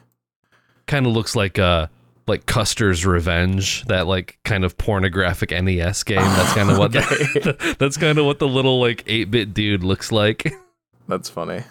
[0.86, 1.88] Kind of looks like uh
[2.28, 6.18] like Custer's Revenge, that like kind of pornographic NES game.
[6.18, 7.74] That's kind of what Okay.
[7.80, 10.54] that's kind of what the little like eight bit dude looks like.
[11.08, 11.62] That's funny.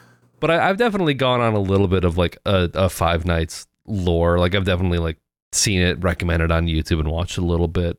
[0.45, 3.67] But I, I've definitely gone on a little bit of like a, a Five Nights
[3.87, 4.39] lore.
[4.39, 5.17] Like I've definitely like
[5.53, 7.99] seen it recommended on YouTube and watched a little bit.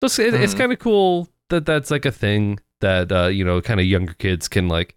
[0.00, 3.44] So it's, it- it's kind of cool that that's like a thing that uh, you
[3.44, 4.94] know kind of younger kids can like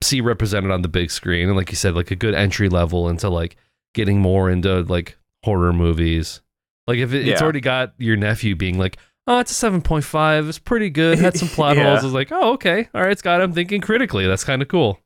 [0.00, 3.08] see represented on the big screen and like you said like a good entry level
[3.08, 3.56] into like
[3.94, 6.40] getting more into like horror movies.
[6.86, 8.96] Like if it, it's already got your nephew being like.
[9.26, 10.48] Oh, it's a seven point five.
[10.48, 11.18] It's pretty good.
[11.18, 11.84] Had some plot Yeah.
[11.90, 12.00] holes.
[12.00, 13.10] I was like, oh, okay, all right.
[13.12, 14.26] It's got him thinking critically.
[14.26, 15.00] That's kind of cool.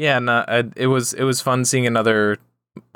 [0.00, 2.38] Yeah, and uh, I- it was it was fun seeing another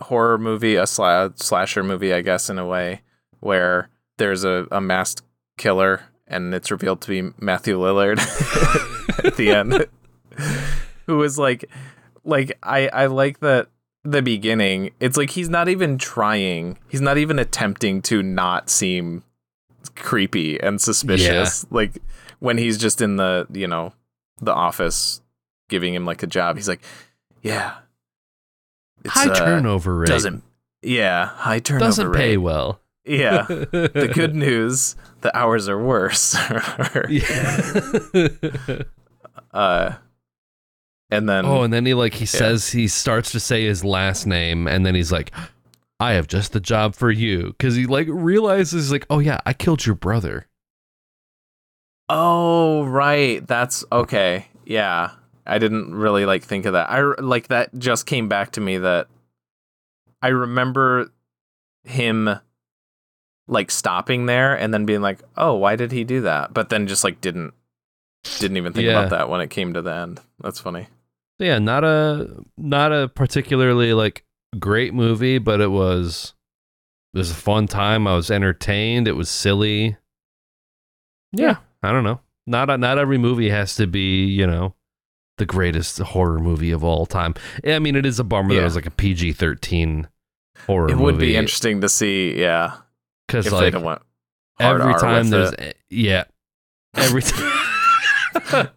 [0.01, 3.03] horror movie, a sla- slasher movie, I guess, in a way,
[3.41, 5.21] where there's a, a masked
[5.59, 8.19] killer and it's revealed to be Matthew Lillard
[9.25, 9.87] at the end,
[11.07, 11.67] who is like,
[12.25, 13.69] like I I like that
[14.03, 14.93] the beginning.
[14.99, 16.79] It's like he's not even trying.
[16.89, 19.25] He's not even attempting to not seem
[19.95, 21.67] creepy and suspicious.
[21.71, 21.99] Like
[22.39, 23.93] when he's just in the you know
[24.41, 25.21] the office
[25.69, 26.57] giving him like a job.
[26.57, 26.83] He's like,
[27.43, 27.75] yeah,
[29.05, 30.43] it's, High uh, turnover rate Doesn't
[30.83, 31.89] yeah, high turnover rate.
[31.89, 32.19] doesn't rate.
[32.19, 32.81] pay well.
[33.07, 33.43] Yeah.
[33.49, 36.37] the good news, the hours are worse.
[37.09, 37.61] Yeah.
[39.53, 39.93] uh,
[41.11, 44.27] and then oh, and then he like he says he starts to say his last
[44.27, 45.33] name, and then he's like,
[46.01, 49.53] "I have just the job for you," because he like realizes like, "Oh yeah, I
[49.53, 50.47] killed your brother."
[52.09, 54.47] oh right, that's okay.
[54.65, 55.11] Yeah,
[55.47, 56.91] I didn't really like think of that.
[56.91, 59.09] I like that just came back to me that
[60.23, 61.11] I remember
[61.85, 62.31] him
[63.47, 66.87] like stopping there and then being like, "Oh, why did he do that?" But then
[66.87, 67.53] just like didn't
[68.39, 68.99] didn't even think Yeah.
[69.01, 70.21] about that when it came to the end.
[70.41, 70.89] That's funny.
[71.39, 74.25] Yeah, not a not a particularly like
[74.59, 76.33] great movie, but it was
[77.13, 78.07] it was a fun time.
[78.07, 79.07] I was entertained.
[79.07, 79.97] It was silly.
[81.33, 82.21] Yeah, I don't know.
[82.47, 84.75] Not a, not every movie has to be, you know,
[85.39, 87.35] the greatest horror movie of all time.
[87.67, 90.09] I mean, it is a bummer that it was like a PG thirteen
[90.67, 91.03] horror It movie.
[91.05, 92.77] would be interesting to see, yeah,
[93.27, 93.75] because like
[94.61, 95.77] every time there's it.
[95.91, 96.25] yeah,
[96.95, 97.53] every time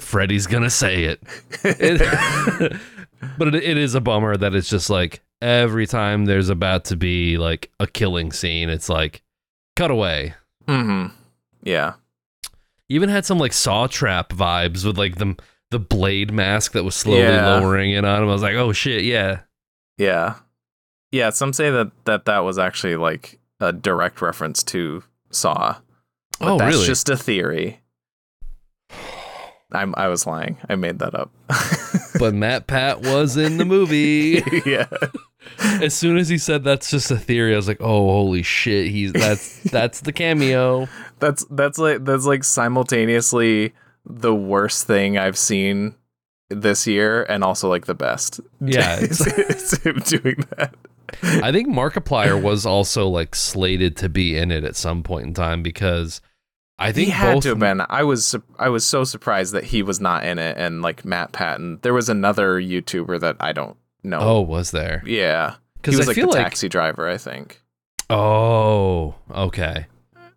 [0.00, 1.22] Freddy's gonna say it.
[1.64, 2.78] It-
[3.38, 6.96] but it, it is a bummer that it's just like every time there's about to
[6.96, 9.22] be like a killing scene, it's like
[9.76, 10.34] cut away.
[10.66, 11.14] mm-hmm.
[11.62, 11.94] Yeah.
[12.88, 15.36] Even had some like saw trap vibes with like the
[15.72, 17.56] the blade mask that was slowly Yeah.
[17.58, 18.28] lowering in on him.
[18.28, 19.40] I was like, oh shit, yeah.
[19.98, 20.36] Yeah.
[21.10, 25.76] Yeah, some say that that, that was actually like a direct reference to Saw.
[26.38, 26.86] But oh that's really?
[26.86, 27.80] just a theory.
[29.72, 30.58] I'm I was lying.
[30.68, 31.30] I made that up.
[32.18, 34.42] but Matt Pat was in the movie.
[34.66, 34.86] yeah.
[35.58, 38.90] as soon as he said that's just a theory, I was like, oh holy shit,
[38.90, 40.88] he's that's that's the cameo.
[41.20, 43.72] That's that's like that's like simultaneously
[44.04, 45.94] the worst thing I've seen
[46.50, 48.40] this year and also like the best.
[48.60, 50.74] Yeah, it's, it's him doing that.
[51.22, 55.34] I think Markiplier was also like slated to be in it at some point in
[55.34, 56.20] time because
[56.78, 57.82] I think he had both to have been.
[57.88, 61.32] I was I was so surprised that he was not in it and like Matt
[61.32, 61.78] Patton.
[61.82, 64.18] There was another YouTuber that I don't know.
[64.20, 65.02] Oh, was there?
[65.06, 65.52] yeah.
[65.52, 65.56] He
[65.90, 67.60] Because was I like feel the like taxi driver, I think.
[68.10, 69.86] oh, okay.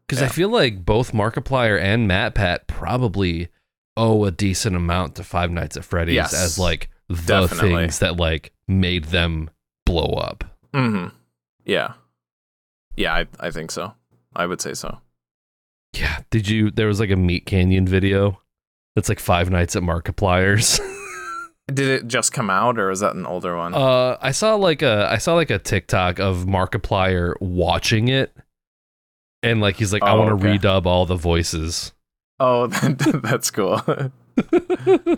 [0.07, 3.49] Because I feel like both Markiplier and MatPat probably
[3.97, 7.15] owe a decent amount to Five Nights at Freddy's Yes, as like the
[7.47, 7.69] definitely.
[7.75, 9.49] things that like made them
[9.85, 10.43] blow up.
[10.73, 11.15] Mm-hmm.
[11.65, 11.93] Yeah.
[12.95, 13.93] Yeah, I I think so.
[14.35, 14.99] I would say so.
[15.93, 16.19] Yeah.
[16.29, 16.71] Did you?
[16.71, 18.41] There was like a Meat Canyon video.
[18.95, 20.79] That's like Five Nights at Markiplier's.
[21.67, 23.73] Did it just come out or was that an older one?
[23.73, 28.35] Uh, I saw like a I saw like a TikTok of Markiplier watching it,
[29.41, 30.57] and like he's like, I Oh, want to okay.
[30.59, 31.91] redub all the voices.
[32.39, 32.67] Oh,
[33.23, 33.81] that's cool.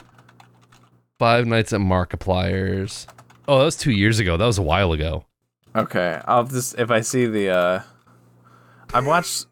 [1.19, 3.07] Five Nights at Markiplier's.
[3.47, 4.37] Oh, that was two years ago.
[4.37, 5.25] That was a while ago.
[5.75, 7.81] okay, I'll just if I see the uh
[8.93, 9.47] I've watched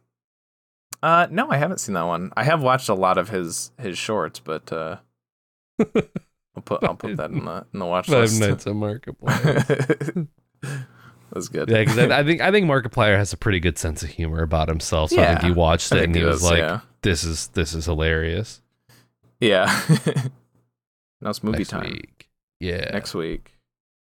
[1.02, 2.32] uh no, I haven't seen that one.
[2.38, 4.98] I have watched a lot of his his shorts, but uh
[5.80, 8.42] I'll put I'll put that in the in the watch Five list.
[8.42, 10.28] Nights at Markiplier.
[11.34, 11.70] That's good.
[11.70, 14.42] yeah, because I, I think I think Markiplier has a pretty good sense of humor
[14.44, 15.10] about himself.
[15.12, 16.80] So I think Yeah, he watched it and he he was does, like, yeah.
[17.06, 18.62] "This is this is hilarious."
[19.40, 19.66] Yeah.
[21.22, 21.92] now it's movie Next time.
[21.92, 22.30] week.
[22.60, 22.90] Yeah.
[22.92, 23.54] next week.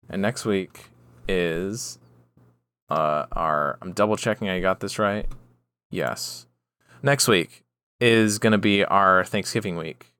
[0.09, 0.85] And next week
[1.27, 1.99] is
[2.89, 5.25] uh our I'm double checking I got this right.
[5.91, 6.47] Yes.
[7.03, 7.63] Next week
[7.99, 10.13] is going to be our Thanksgiving week.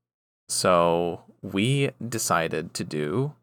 [0.49, 3.33] So we decided to do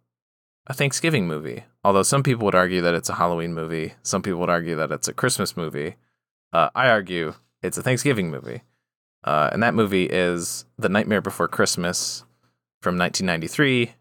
[0.67, 1.65] a Thanksgiving movie.
[1.85, 4.91] Although some people would argue that it's a Halloween movie, some people would argue that
[4.91, 5.97] it's a Christmas movie.
[6.53, 8.63] Uh, I argue it's a Thanksgiving movie.
[9.25, 12.25] Uh, and that movie is The Nightmare Before Christmas
[12.83, 13.95] from 1993,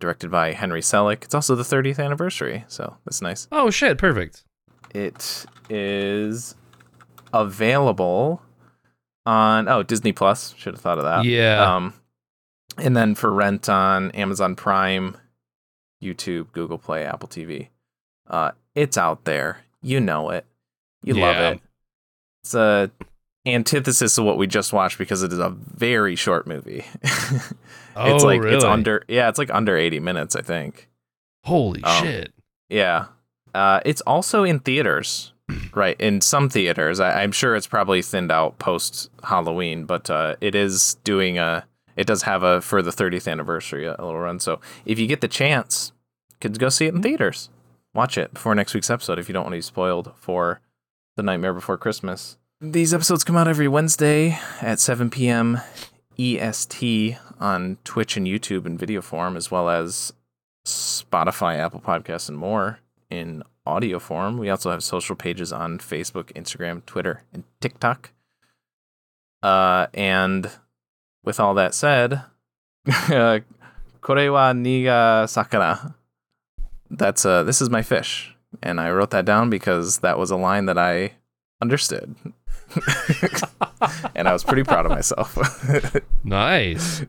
[0.00, 1.24] directed by Henry Selick.
[1.24, 3.48] It's also the 30th anniversary, so that's nice.
[3.50, 3.96] Oh shit!
[3.96, 4.44] Perfect.
[4.94, 6.54] It is
[7.32, 8.42] available
[9.24, 10.54] on oh Disney Plus.
[10.56, 11.24] Should have thought of that.
[11.24, 11.74] Yeah.
[11.76, 11.94] Um,
[12.78, 15.16] and then for rent on Amazon Prime,
[16.02, 17.68] YouTube, Google Play, Apple TV.
[18.28, 19.58] Uh, it's out there.
[19.82, 20.44] You know it.
[21.02, 21.24] You Yeah.
[21.26, 21.60] love it.
[22.42, 22.90] It's a
[23.46, 26.84] antithesis of what we just watched because it is a very short movie.
[27.02, 27.52] it's
[27.96, 30.88] Oh, like it's under yeah, it's like under 80 minutes, I think.
[31.44, 32.32] Holy Um, shit!
[32.68, 33.06] Yeah.
[33.54, 35.32] Uh, it's also in theaters,
[35.74, 35.98] right?
[36.00, 37.00] In some theaters.
[37.00, 41.64] I, I'm sure it's probably thinned out post Halloween, but uh, it is doing a.
[41.96, 44.40] It does have a for the 30th anniversary a, a little run.
[44.40, 45.92] So if you get the chance,
[46.40, 47.48] could go see it in theaters.
[47.94, 50.60] Watch it before next week's episode if you don't want to be spoiled for
[51.16, 52.36] the Nightmare Before Christmas.
[52.58, 55.60] These episodes come out every Wednesday at 7 p.m.
[56.18, 60.14] EST on Twitch and YouTube in video form, as well as
[60.66, 62.78] Spotify, Apple Podcasts, and more
[63.10, 64.38] in audio form.
[64.38, 68.12] We also have social pages on Facebook, Instagram, Twitter, and TikTok.
[69.42, 70.50] Uh, and
[71.22, 72.22] with all that said,
[72.86, 73.42] kore
[74.32, 75.92] wa niga sakana.
[76.88, 80.36] That's uh, this is my fish, and I wrote that down because that was a
[80.36, 81.12] line that I
[81.60, 82.14] understood,
[84.14, 85.36] and I was pretty proud of myself.
[86.24, 87.04] Nice.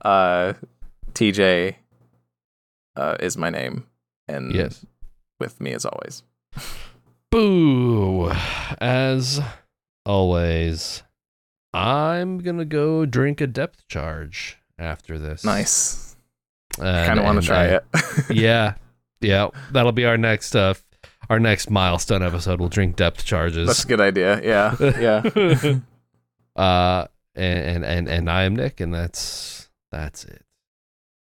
[0.00, 0.52] uh,
[1.12, 1.74] TJ
[2.94, 3.88] uh, is my name,
[4.28, 4.86] and yes.
[5.40, 6.22] with me as always.
[7.30, 8.30] Boo.
[8.80, 9.40] As
[10.06, 11.02] always,
[11.74, 15.44] I'm gonna go drink a depth charge after this.
[15.44, 16.16] Nice.
[16.78, 18.30] I kind of want to try uh, it.
[18.36, 18.74] yeah,
[19.20, 19.48] yeah.
[19.72, 20.74] That'll be our next uh,
[21.30, 22.60] our next milestone episode.
[22.60, 23.68] We'll drink depth charges.
[23.68, 24.42] That's a good idea.
[24.42, 25.78] Yeah, yeah.
[26.60, 30.44] uh, and and and I am Nick, and that's that's it.